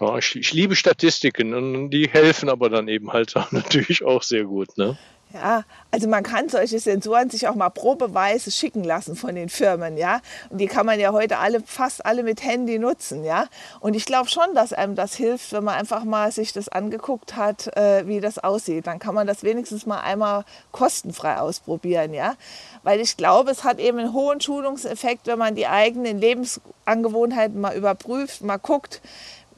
ja, 0.00 0.16
ich, 0.16 0.34
ich 0.34 0.54
liebe 0.54 0.74
Statistiken 0.74 1.52
und 1.52 1.90
die 1.90 2.08
helfen 2.08 2.48
aber 2.48 2.70
dann 2.70 2.88
eben 2.88 3.12
halt 3.12 3.34
natürlich 3.50 4.02
auch 4.02 4.22
sehr 4.22 4.44
gut. 4.44 4.78
Ne? 4.78 4.96
Ja, 5.34 5.64
also 5.90 6.08
man 6.08 6.22
kann 6.22 6.50
solche 6.50 6.78
Sensoren 6.78 7.30
sich 7.30 7.48
auch 7.48 7.54
mal 7.54 7.70
probeweise 7.70 8.50
schicken 8.50 8.84
lassen 8.84 9.16
von 9.16 9.34
den 9.34 9.48
Firmen, 9.48 9.96
ja. 9.96 10.20
Und 10.50 10.58
die 10.58 10.66
kann 10.66 10.84
man 10.84 11.00
ja 11.00 11.12
heute 11.12 11.38
alle, 11.38 11.62
fast 11.64 12.04
alle 12.04 12.22
mit 12.22 12.42
Handy 12.42 12.78
nutzen, 12.78 13.24
ja. 13.24 13.46
Und 13.80 13.94
ich 13.94 14.04
glaube 14.04 14.28
schon, 14.28 14.54
dass 14.54 14.74
einem 14.74 14.94
das 14.94 15.14
hilft, 15.14 15.52
wenn 15.52 15.64
man 15.64 15.74
einfach 15.74 16.04
mal 16.04 16.30
sich 16.32 16.52
das 16.52 16.68
angeguckt 16.68 17.34
hat, 17.36 17.74
äh, 17.76 18.06
wie 18.06 18.20
das 18.20 18.38
aussieht. 18.38 18.86
Dann 18.86 18.98
kann 18.98 19.14
man 19.14 19.26
das 19.26 19.42
wenigstens 19.42 19.86
mal 19.86 20.00
einmal 20.00 20.44
kostenfrei 20.70 21.38
ausprobieren, 21.38 22.12
ja. 22.12 22.34
Weil 22.82 23.00
ich 23.00 23.16
glaube, 23.16 23.52
es 23.52 23.64
hat 23.64 23.78
eben 23.78 23.98
einen 23.98 24.12
hohen 24.12 24.40
Schulungseffekt, 24.40 25.26
wenn 25.28 25.38
man 25.38 25.54
die 25.54 25.66
eigenen 25.66 26.18
Lebensangewohnheiten 26.18 27.58
mal 27.58 27.74
überprüft, 27.74 28.42
mal 28.42 28.58
guckt, 28.58 29.00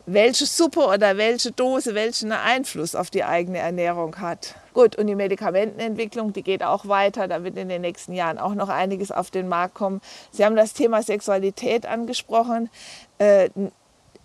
welche 0.06 0.46
Suppe 0.46 0.86
oder 0.86 1.16
welche 1.16 1.50
Dose 1.50 1.94
welchen 1.94 2.30
Einfluss 2.30 2.94
auf 2.94 3.10
die 3.10 3.24
eigene 3.24 3.58
Ernährung 3.58 4.20
hat. 4.20 4.54
Gut, 4.74 4.96
und 4.96 5.06
die 5.06 5.14
Medikamentenentwicklung, 5.14 6.32
die 6.32 6.42
geht 6.42 6.62
auch 6.64 6.88
weiter. 6.88 7.28
Da 7.28 7.44
wird 7.44 7.56
in 7.56 7.68
den 7.68 7.80
nächsten 7.80 8.12
Jahren 8.12 8.38
auch 8.38 8.54
noch 8.54 8.68
einiges 8.68 9.12
auf 9.12 9.30
den 9.30 9.48
Markt 9.48 9.74
kommen. 9.74 10.00
Sie 10.32 10.44
haben 10.44 10.56
das 10.56 10.74
Thema 10.74 11.02
Sexualität 11.02 11.86
angesprochen. 11.86 12.68
Äh, 13.18 13.50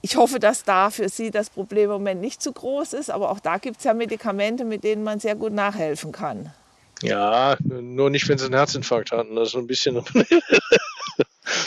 ich 0.01 0.15
hoffe, 0.15 0.39
dass 0.39 0.63
da 0.63 0.89
für 0.89 1.07
Sie 1.07 1.29
das 1.29 1.51
Problem 1.51 1.85
im 1.85 1.91
Moment 1.91 2.21
nicht 2.21 2.41
zu 2.41 2.51
groß 2.51 2.93
ist, 2.93 3.11
aber 3.11 3.29
auch 3.29 3.39
da 3.39 3.57
gibt 3.57 3.77
es 3.77 3.83
ja 3.83 3.93
Medikamente, 3.93 4.65
mit 4.65 4.83
denen 4.83 5.03
man 5.03 5.19
sehr 5.19 5.35
gut 5.35 5.53
nachhelfen 5.53 6.11
kann. 6.11 6.51
Ja, 7.01 7.55
nur 7.67 8.09
nicht, 8.09 8.27
wenn 8.27 8.37
sie 8.37 8.45
einen 8.45 8.55
Herzinfarkt 8.55 9.11
hatten. 9.11 9.35
Das 9.35 9.49
ist 9.49 9.55
ein 9.55 9.67
bisschen. 9.67 10.03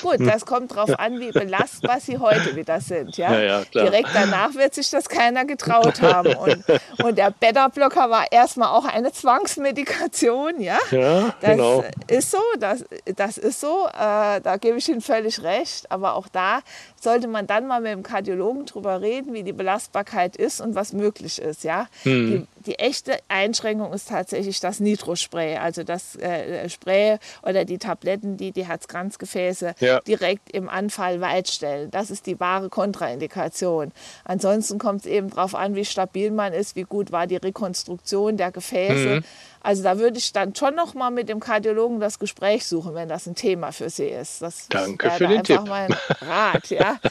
Gut, 0.01 0.19
das 0.21 0.47
kommt 0.47 0.73
darauf 0.73 0.99
an, 0.99 1.19
wie 1.21 1.31
belastbar 1.33 2.01
sie 2.01 2.19
heute 2.19 2.57
wieder 2.57 2.81
sind. 2.81 3.17
Ja? 3.17 3.33
Ja, 3.33 3.41
ja. 3.41 3.65
Direkt 3.73 4.11
danach 4.15 4.55
wird 4.55 4.75
sich 4.75 4.91
das 4.91 5.09
keiner 5.09 5.45
getraut 5.45 6.01
haben. 6.03 6.35
Und, 6.37 6.65
und 7.03 7.19
der 7.19 7.31
Beta-Blocker 7.31 8.11
war 8.11 8.31
erstmal 8.31 8.69
auch 8.69 8.85
eine 8.85 9.13
Zwangsmedikation. 9.13 10.61
Ja, 10.61 10.79
Ja, 10.91 11.35
das 11.41 11.51
genau. 11.51 11.85
ist 12.07 12.31
so, 12.31 12.39
das, 12.61 12.85
das 13.17 13.39
ist 13.39 13.61
so, 13.61 13.87
äh, 13.89 14.41
da 14.41 14.57
gebe 14.61 14.79
ich 14.79 14.89
Ihnen 14.89 15.01
völlig 15.01 15.43
recht. 15.43 15.91
Aber 15.91 16.15
auch 16.15 16.29
da 16.29 16.61
sollte 17.01 17.27
man 17.27 17.47
dann 17.47 17.67
mal 17.67 17.81
mit 17.81 17.93
dem 17.93 18.03
Kardiologen 18.03 18.67
drüber 18.67 19.01
reden, 19.01 19.33
wie 19.33 19.43
die 19.43 19.53
Belastbarkeit 19.53 20.37
ist 20.37 20.61
und 20.61 20.75
was 20.75 20.93
möglich 20.93 21.41
ist. 21.41 21.65
Ja? 21.65 21.89
Hm. 22.05 22.47
Die, 22.57 22.71
die 22.71 22.79
echte 22.79 23.19
Einschränkung 23.29 23.93
ist 23.93 24.09
tatsächlich 24.09 24.61
das 24.61 24.79
Nitrospray, 24.79 25.57
also 25.57 25.83
das 25.83 26.17
äh, 26.17 26.69
Spray 26.69 27.19
oder 27.43 27.65
die 27.65 27.79
Tabletten, 27.79 28.37
die 28.37 28.53
die 28.53 28.67
Herzkranzgefäße 28.67 29.32
Ja. 29.81 30.01
direkt 30.01 30.51
im 30.51 30.69
Anfall 30.69 31.21
weitstellen. 31.21 31.91
Das 31.91 32.11
ist 32.11 32.27
die 32.27 32.39
wahre 32.41 32.69
Kontraindikation. 32.69 33.93
Ansonsten 34.25 34.79
kommt 34.79 35.01
es 35.01 35.07
eben 35.07 35.31
darauf 35.31 35.55
an, 35.55 35.75
wie 35.75 35.85
stabil 35.85 36.31
man 36.31 36.53
ist, 36.53 36.77
wie 36.77 36.83
gut 36.83 37.13
war 37.13 37.27
die 37.27 37.37
Rekonstruktion 37.37 38.37
der 38.37 38.53
Gefäße. 38.53 39.17
Mhm. 39.17 39.25
Also 39.63 39.83
da 39.83 39.99
würde 39.99 40.19
ich 40.19 40.33
dann 40.33 40.55
schon 40.55 40.75
noch 40.75 40.95
mal 40.95 41.11
mit 41.11 41.29
dem 41.29 41.41
Kardiologen 41.41 42.01
das 42.01 42.19
Gespräch 42.19 42.67
suchen, 42.67 42.95
wenn 42.95 43.09
das 43.09 43.27
ein 43.27 43.35
Thema 43.35 43.73
für 43.73 43.91
Sie 43.91 44.07
ist. 44.09 44.43
Das 44.43 44.67
Danke 44.69 45.11
für 45.13 45.29
den 45.29 45.39
einfach 45.39 45.59
Tipp. 45.63 45.69
mein 45.69 45.95
Rat, 46.21 46.69
ja. 46.71 46.97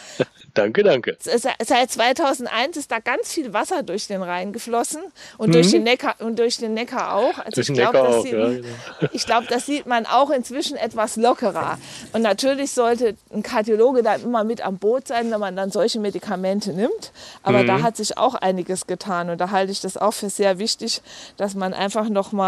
Danke, 0.54 0.84
danke. 0.84 1.16
Se- 1.22 1.40
Seit 1.66 1.92
2001 1.92 2.76
ist 2.76 2.92
da 2.92 3.00
ganz 3.00 3.32
viel 3.32 3.54
Wasser 3.54 3.84
durch 3.84 4.08
den 4.08 4.22
Rhein 4.22 4.52
geflossen 4.52 5.00
und, 5.38 5.56
durch, 5.56 5.72
den 5.72 5.84
Neckar, 5.84 6.16
und 6.20 6.40
durch 6.40 6.58
den 6.58 6.74
Neckar 6.74 7.16
auch. 7.16 7.38
Also 7.40 7.52
Mhm. 7.52 7.54
Durch 7.54 7.70
ich 7.70 7.74
glaube, 7.76 7.98
das, 7.98 8.24
sieht, 8.24 8.34
ja, 8.34 8.40
man- 8.40 8.56
genau. 8.58 8.68
ich 9.14 9.26
glaub, 9.26 9.48
das 9.48 9.66
sieht 9.66 9.86
man 9.86 10.06
auch 10.06 10.30
inzwischen 10.30 10.76
etwas 10.76 11.16
lockerer. 11.16 11.78
Und 12.12 12.22
natürlich 12.24 12.72
sollte 12.74 13.16
ein 13.34 13.44
Kardiologe 13.44 14.04
dann 14.04 14.22
immer 14.24 14.44
mit 14.44 14.60
am 14.60 14.78
Boot 14.78 15.08
sein, 15.08 15.32
wenn 15.32 15.40
man 15.40 15.56
dann 15.56 15.72
solche 15.72 16.02
Medikamente 16.02 16.74
nimmt. 16.74 17.14
Aber 17.44 17.64
Mhm. 17.64 17.68
da 17.68 17.82
hat 17.82 17.96
sich 17.96 18.18
auch 18.18 18.36
einiges 18.36 18.88
getan. 18.88 19.30
Und 19.30 19.40
da 19.40 19.52
halte 19.52 19.72
ich 19.72 19.80
das 19.80 19.96
auch 19.96 20.12
für 20.14 20.30
sehr 20.30 20.60
wichtig, 20.60 21.02
dass 21.38 21.56
man 21.56 21.74
einfach 21.74 22.10
noch 22.10 22.34
mal 22.34 22.41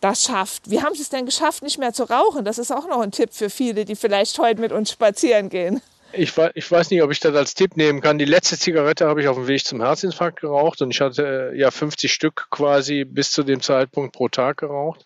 das 0.00 0.24
schafft. 0.24 0.70
Wie 0.70 0.82
haben 0.82 0.94
Sie 0.94 1.02
es 1.02 1.08
denn 1.08 1.26
geschafft, 1.26 1.62
nicht 1.62 1.78
mehr 1.78 1.92
zu 1.92 2.04
rauchen? 2.04 2.44
Das 2.44 2.58
ist 2.58 2.72
auch 2.72 2.88
noch 2.88 3.00
ein 3.00 3.12
Tipp 3.12 3.32
für 3.32 3.50
viele, 3.50 3.84
die 3.84 3.96
vielleicht 3.96 4.38
heute 4.38 4.60
mit 4.60 4.72
uns 4.72 4.90
spazieren 4.90 5.48
gehen. 5.48 5.80
Ich, 6.16 6.32
ich 6.54 6.70
weiß 6.70 6.90
nicht, 6.90 7.02
ob 7.02 7.10
ich 7.10 7.20
das 7.20 7.34
als 7.34 7.54
Tipp 7.54 7.76
nehmen 7.76 8.00
kann. 8.00 8.18
Die 8.18 8.24
letzte 8.24 8.58
Zigarette 8.58 9.06
habe 9.06 9.20
ich 9.20 9.28
auf 9.28 9.36
dem 9.36 9.48
Weg 9.48 9.64
zum 9.64 9.82
Herzinfarkt 9.82 10.40
geraucht 10.40 10.80
und 10.80 10.90
ich 10.90 11.00
hatte 11.00 11.50
äh, 11.52 11.58
ja 11.58 11.70
50 11.70 12.12
Stück 12.12 12.46
quasi 12.50 13.04
bis 13.04 13.32
zu 13.32 13.42
dem 13.42 13.60
Zeitpunkt 13.60 14.14
pro 14.14 14.28
Tag 14.28 14.58
geraucht. 14.58 15.04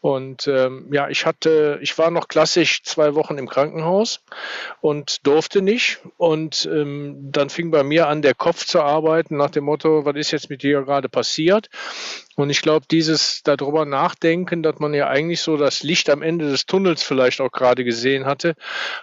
Und 0.00 0.48
ähm, 0.48 0.88
ja, 0.92 1.08
ich 1.08 1.26
hatte, 1.26 1.78
ich 1.80 1.96
war 1.98 2.10
noch 2.10 2.28
klassisch 2.28 2.82
zwei 2.82 3.14
Wochen 3.14 3.38
im 3.38 3.48
Krankenhaus 3.48 4.20
und 4.80 5.26
durfte 5.26 5.62
nicht. 5.62 6.00
Und 6.16 6.68
ähm, 6.72 7.30
dann 7.30 7.50
fing 7.50 7.70
bei 7.70 7.84
mir 7.84 8.08
an, 8.08 8.22
der 8.22 8.34
Kopf 8.34 8.66
zu 8.66 8.80
arbeiten 8.80 9.36
nach 9.36 9.50
dem 9.50 9.64
Motto, 9.64 10.04
was 10.04 10.16
ist 10.16 10.32
jetzt 10.32 10.50
mit 10.50 10.62
dir 10.62 10.82
gerade 10.82 11.08
passiert? 11.08 11.68
Und 12.36 12.50
ich 12.50 12.62
glaube, 12.62 12.86
dieses 12.90 13.42
darüber 13.42 13.84
nachdenken, 13.84 14.62
dass 14.62 14.78
man 14.78 14.94
ja 14.94 15.08
eigentlich 15.08 15.42
so 15.42 15.56
das 15.56 15.82
Licht 15.82 16.08
am 16.08 16.22
Ende 16.22 16.50
des 16.50 16.66
Tunnels 16.66 17.02
vielleicht 17.02 17.40
auch 17.40 17.52
gerade 17.52 17.84
gesehen 17.84 18.24
hatte, 18.24 18.54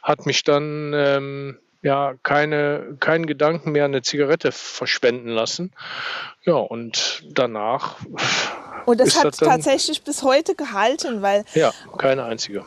hat 0.01 0.25
mich 0.25 0.43
dann 0.43 0.93
ähm, 0.95 1.59
ja 1.81 2.15
keine 2.23 2.97
keinen 2.99 3.25
Gedanken 3.25 3.71
mehr 3.71 3.85
eine 3.85 4.01
Zigarette 4.01 4.51
verschwenden 4.51 5.29
lassen. 5.29 5.71
Ja, 6.43 6.55
und 6.55 7.23
danach 7.29 7.97
Und 8.85 8.99
das 8.99 9.09
Ist 9.09 9.17
hat 9.19 9.25
das 9.25 9.37
tatsächlich 9.37 10.03
bis 10.03 10.23
heute 10.23 10.55
gehalten, 10.55 11.21
weil 11.21 11.45
ja 11.53 11.71
keine 11.97 12.23
einzige. 12.23 12.65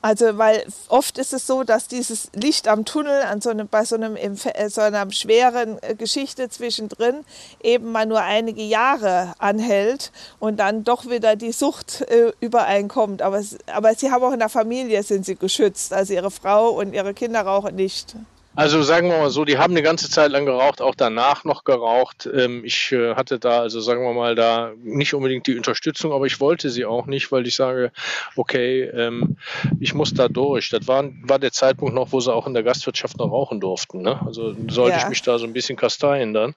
Also, 0.00 0.38
weil 0.38 0.64
oft 0.88 1.18
ist 1.18 1.32
es 1.32 1.46
so, 1.46 1.64
dass 1.64 1.88
dieses 1.88 2.30
Licht 2.32 2.68
am 2.68 2.84
Tunnel 2.84 3.22
an 3.22 3.40
so 3.40 3.50
einem, 3.50 3.66
bei 3.66 3.84
so, 3.84 3.96
einem, 3.96 4.16
äh, 4.16 4.68
so 4.68 4.80
einer 4.80 5.10
schweren 5.10 5.82
äh, 5.82 5.96
Geschichte 5.96 6.48
zwischendrin 6.48 7.24
eben 7.62 7.90
mal 7.90 8.06
nur 8.06 8.20
einige 8.20 8.62
Jahre 8.62 9.34
anhält 9.38 10.12
und 10.38 10.58
dann 10.58 10.84
doch 10.84 11.06
wieder 11.10 11.34
die 11.34 11.50
Sucht 11.50 12.02
äh, 12.02 12.32
übereinkommt. 12.40 13.22
Aber, 13.22 13.42
aber 13.66 13.94
sie 13.96 14.12
haben 14.12 14.22
auch 14.22 14.32
in 14.32 14.38
der 14.38 14.48
Familie 14.48 15.02
sind 15.02 15.26
sie 15.26 15.34
geschützt. 15.34 15.92
Also 15.92 16.14
ihre 16.14 16.30
Frau 16.30 16.70
und 16.70 16.92
ihre 16.92 17.12
Kinder 17.12 17.40
rauchen 17.40 17.74
nicht. 17.74 18.14
Also 18.58 18.82
sagen 18.82 19.08
wir 19.08 19.18
mal 19.18 19.30
so, 19.30 19.44
die 19.44 19.56
haben 19.56 19.72
eine 19.72 19.84
ganze 19.84 20.10
Zeit 20.10 20.32
lang 20.32 20.44
geraucht, 20.44 20.82
auch 20.82 20.96
danach 20.96 21.44
noch 21.44 21.62
geraucht. 21.62 22.28
Ähm, 22.34 22.64
ich 22.64 22.90
äh, 22.90 23.14
hatte 23.14 23.38
da, 23.38 23.60
also 23.60 23.78
sagen 23.78 24.02
wir 24.02 24.12
mal, 24.12 24.34
da 24.34 24.72
nicht 24.82 25.14
unbedingt 25.14 25.46
die 25.46 25.56
Unterstützung, 25.56 26.12
aber 26.12 26.26
ich 26.26 26.40
wollte 26.40 26.68
sie 26.68 26.84
auch 26.84 27.06
nicht, 27.06 27.30
weil 27.30 27.46
ich 27.46 27.54
sage, 27.54 27.92
okay, 28.34 28.82
ähm, 28.82 29.36
ich 29.78 29.94
muss 29.94 30.12
da 30.12 30.26
durch. 30.26 30.70
Das 30.70 30.88
war, 30.88 31.04
war 31.22 31.38
der 31.38 31.52
Zeitpunkt 31.52 31.94
noch, 31.94 32.10
wo 32.10 32.18
sie 32.18 32.34
auch 32.34 32.48
in 32.48 32.54
der 32.54 32.64
Gastwirtschaft 32.64 33.16
noch 33.18 33.30
rauchen 33.30 33.60
durften. 33.60 34.02
Ne? 34.02 34.20
Also 34.26 34.56
sollte 34.68 34.96
Ja. 34.96 35.04
ich 35.04 35.08
mich 35.08 35.22
da 35.22 35.38
so 35.38 35.46
ein 35.46 35.52
bisschen 35.52 35.76
kasteien 35.76 36.34
dann. 36.34 36.56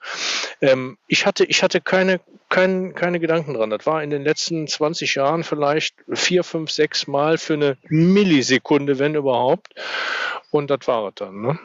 Ähm, 0.60 0.98
ich 1.06 1.24
hatte, 1.24 1.44
ich 1.44 1.62
hatte 1.62 1.80
keine, 1.80 2.18
kein, 2.48 2.96
keine 2.96 3.20
Gedanken 3.20 3.54
dran. 3.54 3.70
Das 3.70 3.86
war 3.86 4.02
in 4.02 4.10
den 4.10 4.24
letzten 4.24 4.66
20 4.66 5.14
Jahren 5.14 5.44
vielleicht 5.44 5.94
vier, 6.12 6.42
fünf, 6.42 6.72
sechs 6.72 7.06
Mal 7.06 7.38
für 7.38 7.54
eine 7.54 7.76
Millisekunde, 7.88 8.98
wenn 8.98 9.14
überhaupt. 9.14 9.68
Und 10.50 10.68
das 10.68 10.80
war 10.88 11.06
es 11.06 11.14
dann. 11.14 11.40
Ne? 11.42 11.58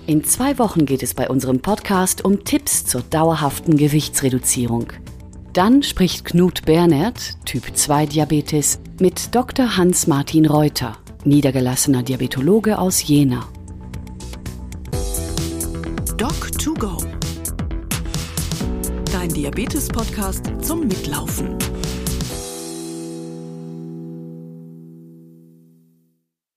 In 0.07 0.23
zwei 0.23 0.57
Wochen 0.61 0.87
geht 0.87 1.03
es 1.03 1.15
bei 1.15 1.29
unserem 1.29 1.59
Podcast 1.59 2.25
um 2.25 2.45
Tipps 2.45 2.87
zur 2.87 3.01
dauerhaften 3.01 3.77
Gewichtsreduzierung. 3.77 4.93
Dann 5.53 5.83
spricht 5.83 6.25
Knut 6.25 6.65
Bernert, 6.65 7.45
Typ 7.45 7.77
2 7.77 8.07
Diabetes, 8.07 8.79
mit 9.01 9.35
Dr. 9.35 9.77
Hans-Martin 9.77 10.47
Reuter, 10.47 10.99
niedergelassener 11.25 12.05
Diabetologe 12.05 12.79
aus 12.79 13.05
Jena. 13.05 13.49
Doc2Go. 16.17 17.05
Dein 19.11 19.31
Diabetes-Podcast 19.31 20.53
zum 20.63 20.87
Mitlaufen. 20.87 21.59